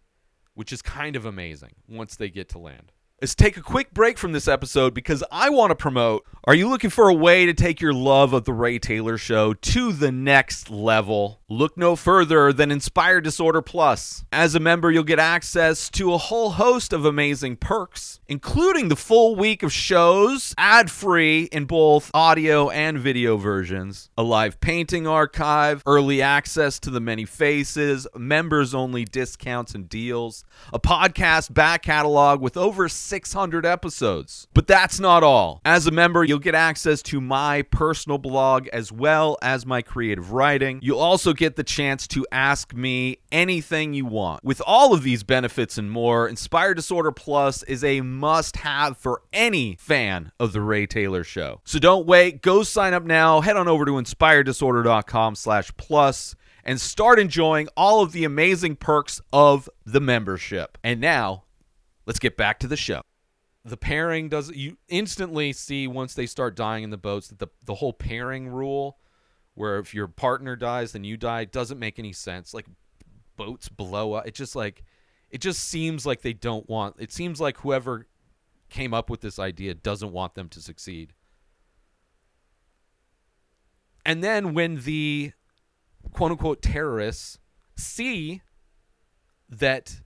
which 0.55 0.73
is 0.73 0.83
kind 0.83 1.17
of 1.17 1.25
amazing 1.25 1.73
once 1.89 2.17
they 2.17 2.31
get 2.31 2.49
to 2.51 2.59
land. 2.59 2.93
Let's 3.23 3.35
take 3.35 3.57
a 3.57 3.63
quick 3.63 3.95
break 3.95 4.19
from 4.19 4.33
this 4.33 4.47
episode 4.47 4.93
because 4.93 5.25
I 5.33 5.49
want 5.49 5.71
to 5.71 5.75
promote. 5.75 6.27
Are 6.45 6.55
you 6.55 6.69
looking 6.69 6.91
for 6.91 7.09
a 7.09 7.15
way 7.15 7.47
to 7.47 7.55
take 7.55 7.81
your 7.81 7.95
love 7.95 8.35
of 8.35 8.45
The 8.45 8.53
Ray 8.53 8.79
Taylor 8.79 9.17
Show 9.17 9.55
to 9.55 9.93
the 9.93 10.13
next 10.13 10.69
level? 10.69 11.41
Look 11.49 11.77
no 11.77 11.95
further 11.95 12.53
than 12.53 12.73
Inspired 12.73 13.23
Disorder 13.23 13.63
Plus. 13.63 14.25
As 14.33 14.57
a 14.57 14.61
member, 14.61 14.91
you'll 14.91 15.05
get 15.05 15.21
access 15.21 15.89
to 15.91 16.13
a 16.13 16.19
whole 16.19 16.51
host 16.51 16.93
of 16.93 17.05
amazing 17.05 17.59
perks, 17.59 18.19
including 18.27 18.89
the 18.89 18.97
full 18.97 19.37
week 19.37 19.63
of 19.63 19.73
shows, 19.73 20.57
ad 20.59 20.91
free 20.91 21.45
in 21.53 21.67
both 21.67 22.11
audio 22.13 22.69
and 22.71 22.99
video 22.99 23.37
versions, 23.37 24.11
a 24.19 24.25
live 24.25 24.59
painting 24.61 25.07
archive, 25.07 25.85
early 25.87 26.21
access 26.21 26.81
to 26.81 26.91
the 26.91 26.99
many 26.99 27.25
faces, 27.25 28.09
members 28.17 28.75
only 28.75 29.05
discounts 29.05 29.73
and 29.73 29.89
deals, 29.89 30.43
a 30.73 30.81
podcast 30.81 31.55
back 31.55 31.85
catalog 31.85 32.41
with 32.41 32.57
over 32.57 32.89
600 32.89 33.65
episodes. 33.65 34.49
But 34.53 34.67
that's 34.67 34.99
not 34.99 35.23
all. 35.23 35.61
As 35.65 35.87
a 35.87 35.93
member, 35.93 36.25
you'll 36.25 36.41
get 36.41 36.57
access 36.57 37.03
to 37.03 37.21
my 37.21 37.63
personal 37.63 38.19
blog 38.19 38.67
as 38.73 38.91
well 38.91 39.39
as 39.41 39.65
my 39.65 39.81
creative 39.81 40.33
writing. 40.33 40.81
You'll 40.83 40.99
also 40.99 41.36
get 41.37 41.57
the 41.57 41.65
chance 41.65 42.07
to 42.09 42.27
ask 42.33 42.75
me 42.75 43.19
anything 43.31 43.95
you 43.95 44.07
want. 44.07 44.43
With 44.45 44.61
all 44.67 44.93
of 44.93 45.03
these 45.03 45.23
benefits 45.23 45.79
and 45.79 45.91
more, 45.91 46.29
Inspired 46.29 46.75
Disorder 46.75 47.13
Plus 47.13 47.63
is 47.65 47.85
a 47.85 48.01
must 48.01 48.57
have 48.57 48.97
for 48.97 49.23
any 49.33 49.77
fan 49.77 50.33
of 50.41 50.53
The 50.53 50.61
Ray 50.61 50.87
Taylor 50.87 51.25
Show. 51.25 51.61
So 51.65 51.79
don't 51.79 52.07
wait. 52.07 52.43
Go 52.43 52.63
sign 52.63 52.95
up 52.95 53.05
now. 53.05 53.41
Head 53.41 53.57
on 53.57 53.69
over 53.69 53.85
to 53.85 53.93
inspireddisorder.com 53.93 55.35
slash 55.35 55.71
plus 55.77 56.35
and 56.65 56.81
start 56.81 57.19
enjoying 57.19 57.69
all 57.77 58.03
of 58.03 58.13
the 58.13 58.25
amazing 58.25 58.77
perks 58.77 59.21
of 59.33 59.69
the 59.85 60.01
membership. 60.01 60.77
And 60.83 61.01
now, 61.01 61.45
let's 62.07 62.19
get 62.19 62.37
back 62.37 62.59
to 62.61 62.67
the 62.67 62.77
show. 62.77 63.03
The 63.65 63.77
pairing 63.77 64.29
does 64.29 64.51
you 64.51 64.77
instantly 64.89 65.53
see 65.53 65.89
once 65.89 66.15
they 66.15 66.27
start 66.27 66.55
dying 66.55 66.85
in 66.85 66.91
the 66.91 66.97
boats 66.97 67.29
that 67.29 67.41
the 67.41 67.49
the 67.65 67.75
whole 67.75 67.93
pairing 67.93 68.47
rule 68.47 68.97
where 69.57 69.79
if 69.79 69.93
your 69.93 70.07
partner 70.07 70.55
dies 70.55 70.93
then 70.93 71.03
you 71.03 71.17
die 71.17 71.45
doesn't 71.45 71.81
make 71.81 71.99
any 71.99 72.13
sense. 72.13 72.55
Like 72.55 72.67
boats 73.37 73.69
blow 73.69 74.13
up. 74.13 74.27
It 74.27 74.35
just 74.35 74.55
like 74.55 74.85
it 75.31 75.41
just 75.41 75.69
seems 75.69 76.07
like 76.07 76.23
they 76.23 76.33
don't 76.33 76.69
want 76.69 76.97
it 76.99 77.13
seems 77.13 77.41
like 77.41 77.59
whoever 77.59 78.07
came 78.71 78.95
up 78.95 79.11
with 79.11 79.21
this 79.21 79.39
idea 79.39 79.75
doesn't 79.75 80.13
want 80.13 80.35
them 80.35 80.49
to 80.51 80.61
succeed. 80.61 81.13
And 84.05 84.23
then 84.23 84.55
when 84.55 84.83
the 84.83 85.33
quote 86.13 86.31
unquote 86.31 86.63
terrorists 86.63 87.39
see 87.77 88.43
that 89.49 90.01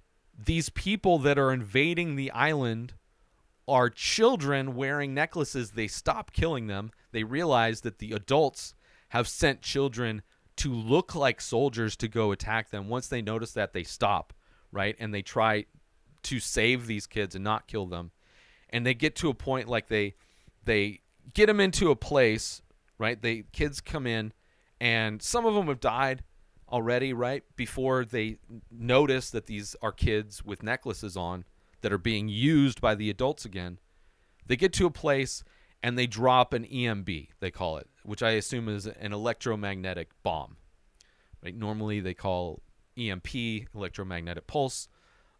these 0.47 0.71
people 0.71 1.19
that 1.19 1.39
are 1.39 1.53
invading 1.53 2.17
the 2.17 2.31
island 2.31 2.95
are 3.69 3.91
children 3.91 4.75
wearing 4.75 5.15
necklaces, 5.15 5.73
they 5.73 5.87
stop 5.87 6.33
killing 6.33 6.67
them. 6.67 6.91
They 7.13 7.25
realize 7.25 7.83
that 7.83 7.99
the 7.99 8.13
adults 8.13 8.75
have 9.11 9.29
sent 9.29 9.63
children 9.63 10.23
to 10.57 10.73
look 10.73 11.15
like 11.15 11.41
soldiers 11.41 11.97
to 11.97 12.09
go 12.09 12.33
attack 12.33 12.71
them. 12.71 12.89
Once 12.89 13.09
they 13.09 13.23
notice 13.23 13.53
that, 13.53 13.73
they 13.73 13.83
stop, 13.83 14.33
right? 14.73 14.97
And 14.99 15.13
they 15.13 15.23
try 15.23 15.67
to 16.25 16.41
save 16.41 16.87
these 16.87 17.07
kids 17.07 17.35
and 17.35 17.45
not 17.45 17.67
kill 17.67 17.87
them. 17.87 18.11
And 18.69 18.85
they 18.85 18.95
get 18.95 19.17
to 19.17 19.29
a 19.29 19.35
point 19.35 19.69
like 19.69 19.89
they 19.89 20.15
they 20.65 21.01
get 21.35 21.47
them 21.47 21.61
into 21.61 21.91
a 21.91 21.97
place, 21.97 22.63
right? 22.99 23.21
They 23.21 23.45
kids 23.53 23.81
come 23.81 24.07
in 24.07 24.33
and 24.81 25.21
some 25.23 25.47
of 25.47 25.55
them 25.55 25.67
have 25.67 25.81
died 25.81 26.23
already, 26.71 27.13
right? 27.13 27.43
Before 27.57 28.05
they 28.05 28.39
notice 28.71 29.31
that 29.31 29.47
these 29.47 29.75
are 29.83 29.93
kids 29.93 30.45
with 30.45 30.63
necklaces 30.63 31.17
on 31.17 31.45
that 31.81 31.93
are 31.93 31.99
being 31.99 32.29
used 32.29 32.81
by 32.81 32.95
the 32.95 33.11
adults 33.11 33.45
again. 33.45 33.79
They 34.47 34.57
get 34.57 34.73
to 34.75 34.87
a 34.87 34.91
place 34.91 35.43
and 35.83 35.99
they 35.99 36.07
drop 36.07 36.53
an 36.53 36.65
EMB, 36.65 37.29
they 37.41 37.51
call 37.51 37.79
it, 37.79 37.89
which 38.05 38.23
I 38.23 38.33
assume 38.33 38.69
is 38.69 38.87
an 38.87 39.13
electromagnetic 39.13 40.11
bomb. 40.23 40.57
Right? 41.43 41.55
Normally 41.55 42.01
they 42.01 42.15
call 42.15 42.63
EMP 42.99 43.29
electromagnetic 43.75 44.47
pulse, 44.47 44.89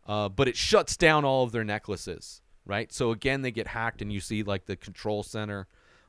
uh, 0.07 0.29
but 0.29 0.49
it 0.49 0.57
shuts 0.57 0.97
down 0.97 1.25
all 1.25 1.45
of 1.45 1.53
their 1.53 1.65
necklaces, 1.65 2.41
right? 2.65 2.93
So 2.93 3.11
again, 3.11 3.43
they 3.43 3.51
get 3.51 3.69
hacked, 3.69 4.01
and 4.01 4.13
you 4.13 4.21
see 4.21 4.43
like 4.43 4.67
the 4.67 4.77
control 4.77 5.23
center 5.23 5.67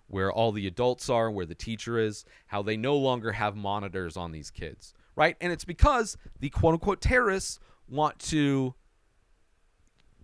where 0.08 0.32
all 0.32 0.52
the 0.52 0.68
adults 0.68 1.10
are, 1.10 1.32
where 1.32 1.46
the 1.46 1.56
teacher 1.56 1.98
is, 1.98 2.26
how 2.48 2.62
they 2.62 2.76
no 2.76 2.96
longer 2.98 3.32
have 3.32 3.56
monitors 3.56 4.18
on 4.18 4.32
these 4.32 4.52
kids, 4.52 4.94
right? 5.16 5.38
And 5.40 5.54
it's 5.54 5.66
because 5.66 6.18
the 6.40 6.50
quote 6.50 6.74
unquote 6.74 7.02
terrorists 7.02 7.60
want 7.88 8.20
to 8.20 8.76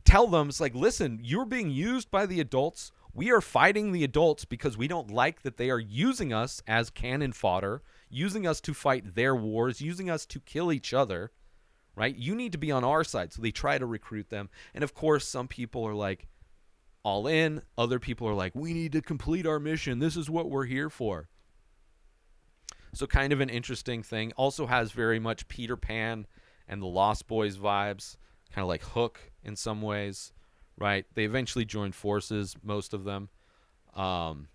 tell 0.04 0.28
them, 0.28 0.50
it's 0.50 0.62
like, 0.62 0.76
listen, 0.76 1.20
you're 1.22 1.46
being 1.46 1.70
used 1.70 2.10
by 2.12 2.26
the 2.26 2.40
adults. 2.40 2.92
We 3.18 3.32
are 3.32 3.42
fighting 3.42 3.94
the 3.94 4.04
adults 4.04 4.46
because 4.46 4.78
we 4.78 4.88
don't 4.88 5.10
like 5.10 5.42
that 5.42 5.58
they 5.58 5.72
are 5.72 5.80
using 5.80 6.32
us 6.32 6.62
as 6.68 6.92
cannon 6.92 7.32
fodder, 7.32 7.82
using 8.12 8.46
us 8.46 8.62
to 8.62 8.76
fight 8.76 9.16
their 9.16 9.36
wars, 9.36 9.82
using 9.82 10.08
us 10.08 10.24
to 10.28 10.40
kill 10.40 10.72
each 10.72 10.94
other, 10.94 11.32
right? 11.96 12.16
You 12.16 12.36
need 12.36 12.52
to 12.52 12.60
be 12.60 12.72
on 12.72 12.84
our 12.84 13.04
side. 13.04 13.34
So 13.34 13.42
they 13.42 13.50
try 13.50 13.80
to 13.80 13.88
recruit 13.88 14.30
them. 14.30 14.50
And 14.76 14.84
of 14.84 14.94
course, 14.94 15.28
some 15.28 15.48
people 15.48 15.84
are 15.84 15.96
like, 15.96 16.28
all 17.02 17.26
in. 17.26 17.64
Other 17.76 17.98
people 17.98 18.28
are 18.28 18.36
like, 18.36 18.54
we 18.54 18.72
need 18.72 18.92
to 18.92 19.02
complete 19.02 19.48
our 19.48 19.60
mission. 19.60 19.98
This 19.98 20.16
is 20.16 20.30
what 20.30 20.52
we're 20.52 20.66
here 20.66 20.92
for. 20.92 21.28
So, 22.94 23.08
kind 23.08 23.34
of 23.34 23.42
an 23.42 23.50
interesting 23.50 24.04
thing. 24.04 24.32
Also 24.38 24.68
has 24.68 24.92
very 24.92 25.20
much 25.20 25.48
Peter 25.48 25.76
Pan 25.76 26.28
and 26.68 26.84
the 26.84 26.88
Lost 26.88 27.28
Boys 27.28 27.58
vibes, 27.58 28.18
kind 28.54 28.62
of 28.62 28.68
like 28.68 28.84
Hook 28.84 29.32
in 29.44 29.56
some 29.56 29.82
ways, 29.82 30.34
right? 30.78 31.06
They 31.14 31.26
eventually 31.26 31.66
joined 31.66 31.96
forces, 31.96 32.56
most 32.64 32.94
of 32.94 33.04
them. 33.04 33.30
Um, 33.96 34.48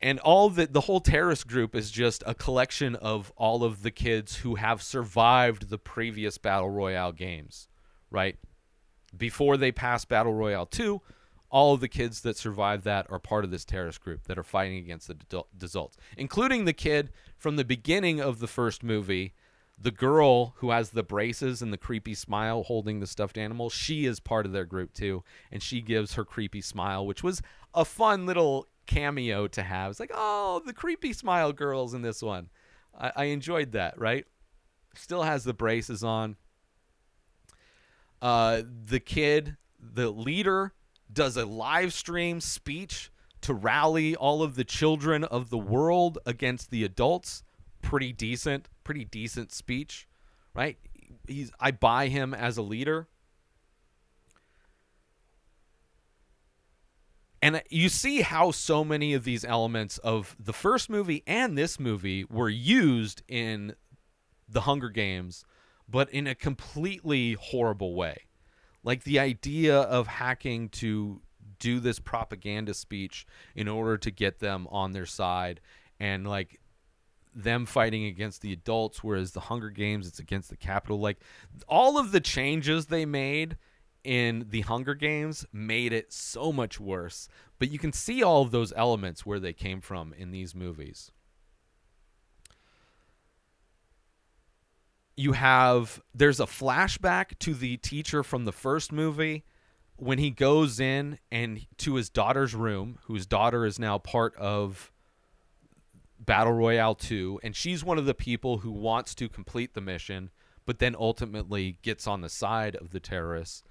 and 0.00 0.18
all 0.18 0.50
the 0.50 0.66
the 0.66 0.82
whole 0.82 1.00
terrorist 1.00 1.46
group 1.46 1.74
is 1.74 1.90
just 1.90 2.22
a 2.26 2.34
collection 2.34 2.94
of 2.94 3.32
all 3.36 3.64
of 3.64 3.82
the 3.82 3.90
kids 3.90 4.36
who 4.36 4.56
have 4.56 4.82
survived 4.82 5.70
the 5.70 5.78
previous 5.78 6.36
battle 6.36 6.68
royale 6.68 7.12
games, 7.12 7.68
right? 8.10 8.36
Before 9.16 9.56
they 9.56 9.72
pass 9.72 10.04
battle 10.04 10.34
royale 10.34 10.66
2, 10.66 11.00
all 11.48 11.72
of 11.72 11.80
the 11.80 11.88
kids 11.88 12.20
that 12.20 12.36
survived 12.36 12.84
that 12.84 13.06
are 13.08 13.18
part 13.18 13.44
of 13.44 13.50
this 13.50 13.64
terrorist 13.64 14.02
group 14.02 14.24
that 14.24 14.36
are 14.36 14.42
fighting 14.42 14.76
against 14.76 15.08
the 15.08 15.16
adults, 15.62 15.96
including 16.18 16.64
the 16.64 16.72
kid 16.72 17.10
from 17.38 17.56
the 17.56 17.64
beginning 17.64 18.20
of 18.20 18.40
the 18.40 18.48
first 18.48 18.82
movie, 18.82 19.32
the 19.78 19.90
girl 19.90 20.54
who 20.58 20.70
has 20.70 20.90
the 20.90 21.02
braces 21.02 21.60
and 21.60 21.72
the 21.72 21.78
creepy 21.78 22.14
smile 22.14 22.62
holding 22.62 23.00
the 23.00 23.06
stuffed 23.06 23.36
animal. 23.36 23.70
She 23.70 24.06
is 24.06 24.20
part 24.20 24.46
of 24.46 24.52
their 24.52 24.64
group 24.64 24.92
too, 24.94 25.24
and 25.50 25.62
she 25.62 25.80
gives 25.80 26.14
her 26.14 26.24
creepy 26.24 26.60
smile, 26.60 27.06
which 27.06 27.22
was 27.22 27.42
a 27.74 27.84
fun 27.84 28.26
little 28.26 28.68
cameo 28.86 29.46
to 29.48 29.62
have. 29.62 29.90
It's 29.90 30.00
like, 30.00 30.12
oh, 30.14 30.62
the 30.64 30.72
creepy 30.72 31.12
smile 31.12 31.52
girls 31.52 31.94
in 31.94 32.02
this 32.02 32.22
one. 32.22 32.48
I, 32.98 33.12
I 33.16 33.24
enjoyed 33.24 33.72
that, 33.72 33.98
right? 33.98 34.26
Still 34.94 35.22
has 35.22 35.44
the 35.44 35.54
braces 35.54 36.04
on. 36.04 36.36
Uh, 38.22 38.62
the 38.86 39.00
kid, 39.00 39.56
the 39.78 40.10
leader, 40.10 40.72
does 41.12 41.36
a 41.36 41.44
live 41.44 41.92
stream 41.92 42.40
speech 42.40 43.10
to 43.42 43.52
rally 43.52 44.16
all 44.16 44.42
of 44.42 44.54
the 44.54 44.64
children 44.64 45.24
of 45.24 45.50
the 45.50 45.58
world 45.58 46.18
against 46.24 46.70
the 46.70 46.84
adults. 46.84 47.42
Pretty 47.84 48.12
decent, 48.12 48.68
pretty 48.82 49.04
decent 49.04 49.52
speech, 49.52 50.08
right? 50.54 50.78
He's 51.28 51.52
I 51.60 51.70
buy 51.70 52.08
him 52.08 52.34
as 52.34 52.56
a 52.56 52.62
leader. 52.62 53.08
And 57.42 57.62
you 57.68 57.90
see 57.90 58.22
how 58.22 58.52
so 58.52 58.84
many 58.84 59.12
of 59.12 59.24
these 59.24 59.44
elements 59.44 59.98
of 59.98 60.34
the 60.40 60.54
first 60.54 60.88
movie 60.88 61.22
and 61.26 61.58
this 61.58 61.78
movie 61.78 62.24
were 62.24 62.48
used 62.48 63.22
in 63.28 63.74
the 64.48 64.62
Hunger 64.62 64.88
Games, 64.88 65.44
but 65.86 66.08
in 66.08 66.26
a 66.26 66.34
completely 66.34 67.34
horrible 67.34 67.94
way. 67.94 68.16
Like 68.82 69.04
the 69.04 69.18
idea 69.18 69.78
of 69.78 70.06
hacking 70.06 70.70
to 70.70 71.20
do 71.58 71.80
this 71.80 71.98
propaganda 71.98 72.72
speech 72.72 73.26
in 73.54 73.68
order 73.68 73.98
to 73.98 74.10
get 74.10 74.38
them 74.38 74.66
on 74.70 74.92
their 74.92 75.06
side 75.06 75.60
and 76.00 76.26
like 76.26 76.60
them 77.34 77.66
fighting 77.66 78.04
against 78.04 78.42
the 78.42 78.52
adults 78.52 79.02
whereas 79.02 79.32
the 79.32 79.40
Hunger 79.40 79.70
Games 79.70 80.06
it's 80.06 80.18
against 80.18 80.50
the 80.50 80.56
Capitol 80.56 81.00
like 81.00 81.18
all 81.68 81.98
of 81.98 82.12
the 82.12 82.20
changes 82.20 82.86
they 82.86 83.04
made 83.04 83.56
in 84.04 84.46
the 84.50 84.60
Hunger 84.60 84.94
Games 84.94 85.46
made 85.52 85.92
it 85.92 86.12
so 86.12 86.52
much 86.52 86.78
worse. 86.78 87.28
But 87.58 87.70
you 87.70 87.78
can 87.78 87.92
see 87.92 88.22
all 88.22 88.42
of 88.42 88.50
those 88.50 88.72
elements 88.76 89.24
where 89.24 89.40
they 89.40 89.54
came 89.54 89.80
from 89.80 90.12
in 90.12 90.30
these 90.30 90.54
movies. 90.54 91.10
You 95.16 95.32
have 95.32 96.02
there's 96.14 96.40
a 96.40 96.46
flashback 96.46 97.38
to 97.40 97.54
the 97.54 97.78
teacher 97.78 98.22
from 98.22 98.44
the 98.44 98.52
first 98.52 98.92
movie 98.92 99.44
when 99.96 100.18
he 100.18 100.30
goes 100.30 100.80
in 100.80 101.18
and 101.30 101.66
to 101.78 101.94
his 101.94 102.10
daughter's 102.10 102.54
room, 102.54 102.98
whose 103.04 103.24
daughter 103.24 103.64
is 103.64 103.78
now 103.78 103.96
part 103.96 104.36
of 104.36 104.92
Battle 106.24 106.52
Royale 106.52 106.94
2, 106.94 107.40
and 107.42 107.54
she's 107.54 107.84
one 107.84 107.98
of 107.98 108.06
the 108.06 108.14
people 108.14 108.58
who 108.58 108.72
wants 108.72 109.14
to 109.16 109.28
complete 109.28 109.74
the 109.74 109.80
mission, 109.80 110.30
but 110.66 110.78
then 110.78 110.96
ultimately 110.98 111.78
gets 111.82 112.06
on 112.06 112.20
the 112.20 112.28
side 112.28 112.76
of 112.76 112.90
the 112.90 113.00
terrorists. 113.00 113.62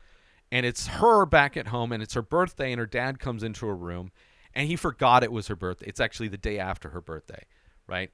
And 0.51 0.65
it's 0.65 0.87
her 0.87 1.25
back 1.25 1.57
at 1.57 1.67
home 1.67 1.91
and 1.91 2.03
it's 2.03 2.13
her 2.13 2.21
birthday 2.21 2.71
and 2.71 2.79
her 2.79 2.85
dad 2.85 3.19
comes 3.19 3.41
into 3.41 3.65
her 3.65 3.75
room 3.75 4.11
and 4.53 4.67
he 4.67 4.75
forgot 4.75 5.23
it 5.23 5.31
was 5.31 5.47
her 5.47 5.55
birthday. 5.55 5.87
It's 5.87 5.99
actually 5.99 6.27
the 6.27 6.37
day 6.37 6.59
after 6.59 6.89
her 6.89 7.01
birthday 7.01 7.45
right? 7.87 8.11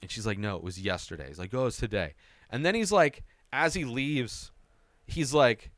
And 0.00 0.10
she's 0.10 0.26
like 0.26 0.38
no 0.38 0.56
it 0.56 0.62
was 0.62 0.80
yesterday. 0.80 1.28
He's 1.28 1.38
like 1.38 1.54
oh 1.54 1.66
it's 1.66 1.76
today. 1.76 2.14
And 2.50 2.64
then 2.64 2.74
he's 2.74 2.92
like 2.92 3.24
as 3.52 3.74
he 3.74 3.84
leaves 3.84 4.50
he's 5.06 5.34
like 5.34 5.70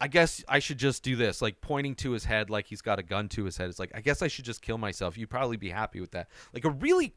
i 0.00 0.08
guess 0.08 0.44
i 0.48 0.58
should 0.58 0.78
just 0.78 1.02
do 1.02 1.16
this 1.16 1.42
like 1.42 1.60
pointing 1.60 1.94
to 1.94 2.12
his 2.12 2.24
head 2.24 2.50
like 2.50 2.66
he's 2.66 2.82
got 2.82 2.98
a 2.98 3.02
gun 3.02 3.28
to 3.28 3.44
his 3.44 3.56
head 3.56 3.68
it's 3.68 3.78
like 3.78 3.92
i 3.94 4.00
guess 4.00 4.22
i 4.22 4.28
should 4.28 4.44
just 4.44 4.62
kill 4.62 4.78
myself 4.78 5.16
you'd 5.16 5.30
probably 5.30 5.56
be 5.56 5.70
happy 5.70 6.00
with 6.00 6.12
that 6.12 6.28
like 6.52 6.64
a 6.64 6.70
really 6.70 7.14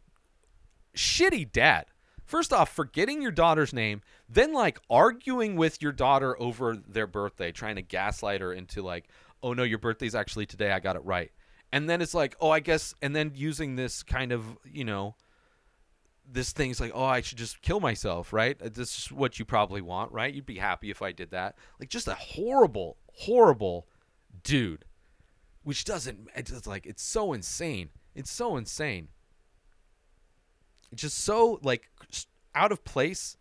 shitty 0.96 1.52
dad 1.52 1.86
First 2.32 2.54
off, 2.54 2.74
forgetting 2.74 3.22
your 3.22 3.32
daughter's 3.32 3.74
name, 3.74 4.02
then 4.30 4.54
like 4.54 4.80
arguing 4.90 5.58
with 5.58 5.82
your 5.82 5.92
daughter 5.92 6.42
over 6.42 6.78
their 6.78 7.06
birthday, 7.06 7.52
trying 7.52 7.76
to 7.76 7.82
gaslight 7.82 8.40
her 8.40 8.54
into 8.54 8.82
like, 8.82 9.10
oh 9.44 9.52
no, 9.52 9.64
your 9.64 9.80
birthday's 9.80 10.16
actually 10.16 10.46
today. 10.46 10.72
I 10.72 10.80
got 10.80 10.96
it 10.96 11.04
right. 11.04 11.30
And 11.74 11.90
then 11.90 12.02
it's 12.02 12.14
like, 12.14 12.38
oh, 12.40 12.50
I 12.50 12.62
guess, 12.62 12.96
and 13.02 13.14
then 13.14 13.34
using 13.36 13.76
this 13.76 14.02
kind 14.02 14.32
of, 14.32 14.46
you 14.64 14.86
know, 14.86 15.16
this 16.32 16.52
thing's 16.52 16.80
like, 16.80 16.92
oh, 16.96 17.04
I 17.04 17.22
should 17.22 17.38
just 17.38 17.62
kill 17.62 17.80
myself, 17.80 18.32
right? 18.34 18.60
Uh, 18.62 18.70
this 18.74 18.98
is 18.98 19.12
what 19.12 19.40
you 19.40 19.46
probably 19.46 19.82
want, 19.82 20.12
right? 20.12 20.34
You'd 20.34 20.46
be 20.46 20.58
happy 20.58 20.90
if 20.90 21.02
I 21.02 21.12
did 21.12 21.32
that. 21.32 21.56
Like, 21.80 21.90
just 21.90 22.08
a 22.08 22.16
horrible, 22.16 22.98
horrible 23.14 23.88
dude, 24.44 24.86
which 25.64 25.86
doesn't, 25.86 26.30
it's 26.36 26.68
like, 26.68 26.86
it's 26.86 27.04
so 27.04 27.34
insane. 27.34 27.90
It's 28.16 28.32
so 28.32 28.58
insane 28.58 29.08
It's 30.92 31.02
just 31.02 31.18
so 31.20 31.60
like 31.64 31.90
out 32.54 32.72
of 32.72 32.84
place 32.84 33.38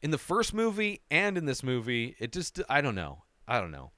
in 0.00 0.10
the 0.10 0.18
first 0.18 0.54
movie 0.54 1.02
and 1.10 1.36
in 1.36 1.44
this 1.44 1.62
movie. 1.62 2.16
It 2.18 2.32
just 2.32 2.60
I 2.68 2.80
don't 2.80 2.94
know. 2.94 3.24
I 3.46 3.60
don't 3.60 3.70
know. 3.70 3.90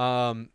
Um 0.00 0.50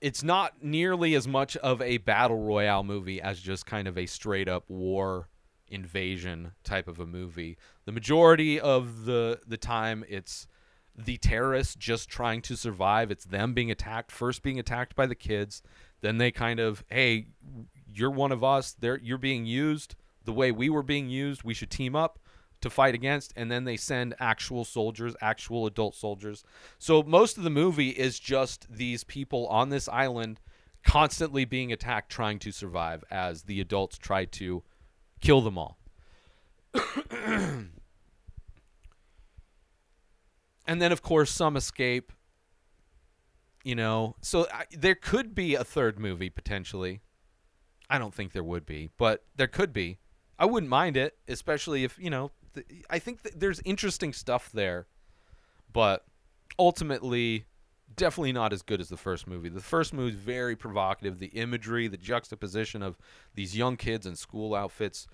it's 0.00 0.22
not 0.22 0.62
nearly 0.62 1.14
as 1.14 1.26
much 1.26 1.56
of 1.58 1.82
a 1.82 1.98
battle 1.98 2.38
royale 2.38 2.84
movie 2.84 3.20
as 3.20 3.40
just 3.40 3.66
kind 3.66 3.88
of 3.88 3.98
a 3.98 4.06
straight 4.06 4.48
up 4.48 4.64
war 4.68 5.28
invasion 5.70 6.52
type 6.64 6.88
of 6.88 6.98
a 6.98 7.06
movie. 7.06 7.58
The 7.84 7.92
majority 7.92 8.58
of 8.60 9.04
the 9.04 9.40
the 9.46 9.56
time 9.56 10.04
it's 10.08 10.46
the 10.96 11.16
terrorists 11.16 11.74
just 11.76 12.08
trying 12.08 12.42
to 12.42 12.56
survive. 12.56 13.10
It's 13.10 13.24
them 13.24 13.54
being 13.54 13.70
attacked, 13.70 14.10
first 14.10 14.42
being 14.42 14.58
attacked 14.58 14.96
by 14.96 15.06
the 15.06 15.14
kids, 15.14 15.62
then 16.00 16.18
they 16.18 16.32
kind 16.32 16.58
of, 16.58 16.84
hey, 16.88 17.28
you're 17.92 18.10
one 18.10 18.32
of 18.32 18.42
us. 18.42 18.74
They're, 18.78 18.98
you're 18.98 19.18
being 19.18 19.46
used 19.46 19.94
the 20.24 20.32
way 20.32 20.50
we 20.50 20.68
were 20.68 20.82
being 20.82 21.08
used. 21.08 21.44
We 21.44 21.54
should 21.54 21.70
team 21.70 21.94
up 21.94 22.18
to 22.60 22.70
fight 22.70 22.94
against. 22.94 23.32
And 23.36 23.50
then 23.50 23.64
they 23.64 23.76
send 23.76 24.14
actual 24.18 24.64
soldiers, 24.64 25.14
actual 25.20 25.66
adult 25.66 25.94
soldiers. 25.94 26.44
So 26.78 27.02
most 27.02 27.36
of 27.36 27.44
the 27.44 27.50
movie 27.50 27.90
is 27.90 28.18
just 28.18 28.66
these 28.70 29.04
people 29.04 29.46
on 29.48 29.68
this 29.68 29.88
island 29.88 30.40
constantly 30.84 31.44
being 31.44 31.72
attacked, 31.72 32.10
trying 32.10 32.38
to 32.40 32.52
survive 32.52 33.04
as 33.10 33.42
the 33.42 33.60
adults 33.60 33.98
try 33.98 34.24
to 34.24 34.62
kill 35.20 35.40
them 35.40 35.58
all. 35.58 35.78
and 37.10 37.70
then, 40.66 40.92
of 40.92 41.02
course, 41.02 41.30
some 41.30 41.56
escape. 41.56 42.12
You 43.64 43.74
know, 43.74 44.16
so 44.22 44.46
I, 44.52 44.64
there 44.70 44.94
could 44.94 45.34
be 45.34 45.54
a 45.54 45.64
third 45.64 45.98
movie 45.98 46.30
potentially. 46.30 47.00
I 47.90 47.98
don't 47.98 48.14
think 48.14 48.32
there 48.32 48.44
would 48.44 48.64
be, 48.64 48.88
but 48.96 49.24
there 49.36 49.46
could 49.46 49.72
be. 49.72 49.98
I 50.38 50.46
wouldn't 50.46 50.70
mind 50.70 50.96
it, 50.96 51.18
especially 51.26 51.84
if 51.84 51.98
you 51.98 52.08
know. 52.08 52.30
Th- 52.54 52.66
I 52.90 52.98
think 52.98 53.22
th- 53.22 53.34
there's 53.36 53.60
interesting 53.64 54.12
stuff 54.12 54.50
there, 54.52 54.86
but 55.72 56.04
ultimately, 56.58 57.44
definitely 57.96 58.32
not 58.32 58.52
as 58.52 58.62
good 58.62 58.80
as 58.80 58.88
the 58.88 58.96
first 58.96 59.26
movie. 59.26 59.48
The 59.48 59.60
first 59.60 59.92
movie 59.92 60.16
is 60.16 60.20
very 60.20 60.56
provocative. 60.56 61.18
The 61.18 61.28
imagery, 61.28 61.88
the 61.88 61.96
juxtaposition 61.96 62.82
of 62.82 62.98
these 63.34 63.56
young 63.56 63.76
kids 63.76 64.06
in 64.06 64.16
school 64.16 64.54
outfits, 64.54 65.06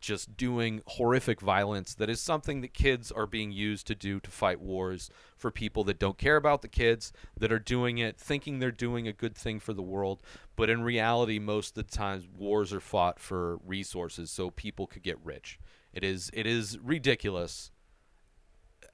just 0.00 0.36
doing 0.36 0.82
horrific 0.86 1.40
violence 1.40 1.94
that 1.94 2.10
is 2.10 2.20
something 2.20 2.62
that 2.62 2.72
kids 2.72 3.12
are 3.12 3.26
being 3.26 3.52
used 3.52 3.86
to 3.86 3.94
do 3.94 4.18
to 4.20 4.30
fight 4.30 4.60
wars 4.60 5.10
for 5.36 5.50
people 5.50 5.84
that 5.84 5.98
don't 5.98 6.18
care 6.18 6.36
about 6.36 6.62
the 6.62 6.68
kids 6.68 7.12
that 7.38 7.52
are 7.52 7.58
doing 7.58 7.98
it 7.98 8.18
thinking 8.18 8.58
they're 8.58 8.70
doing 8.70 9.06
a 9.06 9.12
good 9.12 9.36
thing 9.36 9.60
for 9.60 9.74
the 9.74 9.82
world 9.82 10.22
but 10.56 10.70
in 10.70 10.82
reality 10.82 11.38
most 11.38 11.76
of 11.76 11.86
the 11.86 11.96
times 11.96 12.26
wars 12.36 12.72
are 12.72 12.80
fought 12.80 13.20
for 13.20 13.58
resources 13.58 14.30
so 14.30 14.50
people 14.50 14.86
could 14.86 15.02
get 15.02 15.18
rich 15.22 15.58
it 15.92 16.04
is 16.04 16.30
it 16.32 16.46
is 16.46 16.78
ridiculous 16.78 17.70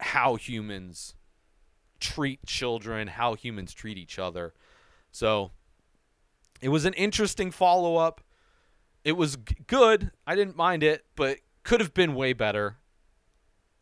how 0.00 0.36
humans 0.36 1.14
treat 2.00 2.44
children 2.46 3.08
how 3.08 3.34
humans 3.34 3.72
treat 3.72 3.96
each 3.96 4.18
other 4.18 4.52
so 5.10 5.50
it 6.60 6.68
was 6.68 6.84
an 6.84 6.92
interesting 6.94 7.50
follow-up 7.50 8.20
it 9.06 9.16
was 9.16 9.36
g- 9.36 9.54
good. 9.68 10.10
I 10.26 10.34
didn't 10.34 10.56
mind 10.56 10.82
it, 10.82 11.04
but 11.14 11.38
could 11.62 11.78
have 11.78 11.94
been 11.94 12.16
way 12.16 12.32
better. 12.32 12.78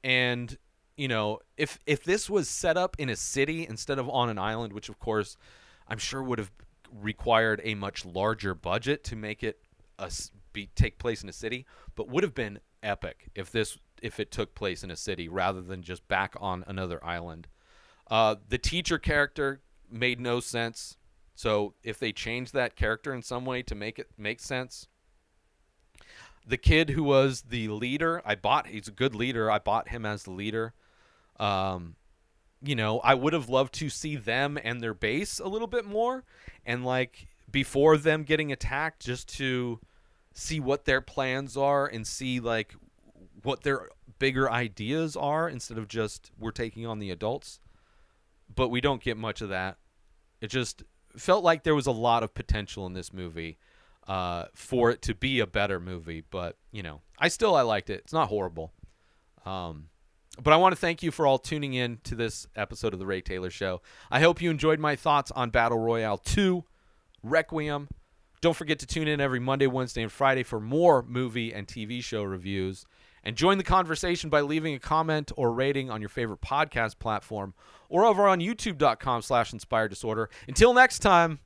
And 0.04 0.56
you 0.98 1.08
know, 1.08 1.38
if 1.56 1.78
if 1.86 2.04
this 2.04 2.28
was 2.28 2.46
set 2.46 2.76
up 2.76 2.94
in 2.98 3.08
a 3.08 3.16
city 3.16 3.66
instead 3.66 3.98
of 3.98 4.06
on 4.10 4.28
an 4.28 4.38
island, 4.38 4.74
which 4.74 4.90
of 4.90 4.98
course 4.98 5.38
I'm 5.88 5.96
sure 5.96 6.22
would 6.22 6.38
have 6.38 6.52
required 6.92 7.62
a 7.64 7.74
much 7.74 8.04
larger 8.04 8.54
budget 8.54 9.02
to 9.04 9.16
make 9.16 9.42
it 9.42 9.60
a 9.98 10.12
be 10.54 10.70
take 10.74 10.98
place 10.98 11.22
in 11.22 11.28
a 11.28 11.32
city, 11.32 11.66
but 11.94 12.08
would 12.08 12.24
have 12.24 12.34
been 12.34 12.60
epic 12.82 13.28
if 13.34 13.50
this 13.52 13.76
if 14.00 14.18
it 14.18 14.30
took 14.30 14.54
place 14.54 14.82
in 14.82 14.90
a 14.90 14.96
city 14.96 15.28
rather 15.28 15.60
than 15.60 15.82
just 15.82 16.06
back 16.08 16.34
on 16.40 16.64
another 16.66 17.04
island. 17.04 17.48
Uh, 18.10 18.36
the 18.48 18.58
teacher 18.58 18.98
character 18.98 19.60
made 19.90 20.20
no 20.20 20.40
sense. 20.40 20.96
So 21.34 21.74
if 21.82 21.98
they 21.98 22.12
change 22.12 22.52
that 22.52 22.76
character 22.76 23.12
in 23.12 23.22
some 23.22 23.44
way 23.44 23.62
to 23.62 23.74
make 23.74 23.98
it 23.98 24.08
make 24.16 24.40
sense, 24.40 24.88
the 26.46 26.56
kid 26.56 26.90
who 26.90 27.02
was 27.02 27.42
the 27.48 27.68
leader, 27.68 28.22
I 28.24 28.34
bought. 28.34 28.66
He's 28.66 28.88
a 28.88 28.92
good 28.92 29.14
leader. 29.14 29.50
I 29.50 29.58
bought 29.58 29.88
him 29.88 30.04
as 30.04 30.24
the 30.24 30.30
leader. 30.30 30.74
Um, 31.40 31.96
you 32.62 32.74
know, 32.74 33.00
I 33.00 33.14
would 33.14 33.32
have 33.32 33.48
loved 33.48 33.74
to 33.74 33.88
see 33.88 34.16
them 34.16 34.58
and 34.62 34.80
their 34.80 34.94
base 34.94 35.38
a 35.38 35.48
little 35.48 35.66
bit 35.66 35.84
more, 35.84 36.24
and 36.64 36.84
like 36.84 37.28
before 37.50 37.96
them 37.96 38.24
getting 38.24 38.52
attacked, 38.52 39.04
just 39.04 39.28
to 39.36 39.80
see 40.34 40.60
what 40.60 40.84
their 40.84 41.00
plans 41.00 41.56
are 41.56 41.86
and 41.86 42.06
see 42.06 42.40
like 42.40 42.74
what 43.42 43.62
their 43.62 43.88
bigger 44.18 44.50
ideas 44.50 45.16
are 45.16 45.48
instead 45.48 45.78
of 45.78 45.88
just 45.88 46.30
we're 46.38 46.50
taking 46.50 46.84
on 46.86 46.98
the 46.98 47.10
adults. 47.10 47.60
But 48.54 48.68
we 48.68 48.80
don't 48.80 49.02
get 49.02 49.16
much 49.16 49.40
of 49.40 49.48
that. 49.48 49.78
It 50.40 50.48
just 50.48 50.82
felt 51.16 51.44
like 51.44 51.62
there 51.62 51.74
was 51.74 51.86
a 51.86 51.92
lot 51.92 52.22
of 52.22 52.34
potential 52.34 52.86
in 52.86 52.92
this 52.92 53.12
movie 53.12 53.58
uh, 54.06 54.46
for 54.54 54.90
it 54.90 55.00
to 55.02 55.14
be 55.14 55.40
a 55.40 55.46
better 55.46 55.80
movie. 55.80 56.22
But 56.28 56.58
you 56.72 56.82
know, 56.82 57.00
I 57.18 57.28
still 57.28 57.54
I 57.54 57.62
liked 57.62 57.88
it. 57.88 58.00
It's 58.04 58.12
not 58.12 58.28
horrible. 58.28 58.72
Um, 59.46 59.88
but 60.42 60.52
I 60.52 60.56
want 60.56 60.74
to 60.74 60.80
thank 60.80 61.02
you 61.02 61.12
for 61.12 61.26
all 61.26 61.38
tuning 61.38 61.74
in 61.74 61.98
to 62.04 62.16
this 62.16 62.46
episode 62.56 62.92
of 62.92 62.98
the 62.98 63.06
Ray 63.06 63.20
Taylor 63.20 63.50
Show. 63.50 63.82
I 64.10 64.20
hope 64.20 64.42
you 64.42 64.50
enjoyed 64.50 64.80
my 64.80 64.96
thoughts 64.96 65.30
on 65.30 65.50
Battle 65.50 65.78
Royale 65.78 66.18
2, 66.18 66.64
Requiem. 67.22 67.88
Don't 68.44 68.52
forget 68.52 68.80
to 68.80 68.86
tune 68.86 69.08
in 69.08 69.22
every 69.22 69.40
Monday, 69.40 69.66
Wednesday, 69.66 70.02
and 70.02 70.12
Friday 70.12 70.42
for 70.42 70.60
more 70.60 71.02
movie 71.02 71.54
and 71.54 71.66
TV 71.66 72.04
show 72.04 72.22
reviews. 72.22 72.84
And 73.22 73.36
join 73.36 73.56
the 73.56 73.64
conversation 73.64 74.28
by 74.28 74.42
leaving 74.42 74.74
a 74.74 74.78
comment 74.78 75.32
or 75.34 75.50
rating 75.50 75.90
on 75.90 76.02
your 76.02 76.10
favorite 76.10 76.42
podcast 76.42 76.98
platform 76.98 77.54
or 77.88 78.04
over 78.04 78.28
on 78.28 78.40
youtube.com 78.40 79.22
slash 79.22 79.54
inspired 79.54 79.88
disorder. 79.88 80.28
Until 80.46 80.74
next 80.74 80.98
time, 80.98 81.38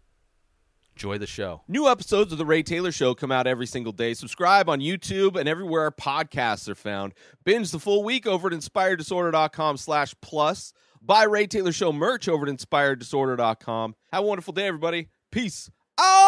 enjoy 0.96 1.18
the 1.18 1.28
show. 1.28 1.62
New 1.68 1.87
episodes 1.87 2.32
of 2.32 2.38
The 2.38 2.44
Ray 2.44 2.64
Taylor 2.64 2.90
Show 2.90 3.14
come 3.14 3.30
out 3.30 3.46
every 3.46 3.66
single 3.66 3.92
day. 3.92 4.12
Subscribe 4.12 4.68
on 4.68 4.80
YouTube 4.80 5.37
and 5.38 5.48
everywhere 5.48 5.82
our 5.82 5.92
podcasts 5.92 6.68
are 6.68 6.74
found. 6.74 7.14
Binge 7.44 7.70
the 7.70 7.78
full 7.78 8.02
week 8.02 8.26
over 8.26 8.48
at 8.48 8.54
inspireddisorder.com 8.54 9.76
slash 9.76 10.16
plus. 10.20 10.72
Buy 11.00 11.22
Ray 11.22 11.46
Taylor 11.46 11.70
Show 11.70 11.92
merch 11.92 12.26
over 12.26 12.48
at 12.48 12.52
inspireddisorder.com. 12.52 13.94
Have 14.12 14.24
a 14.24 14.26
wonderful 14.26 14.52
day, 14.52 14.66
everybody. 14.66 15.11
Peace 15.30 15.70
out! 15.96 16.27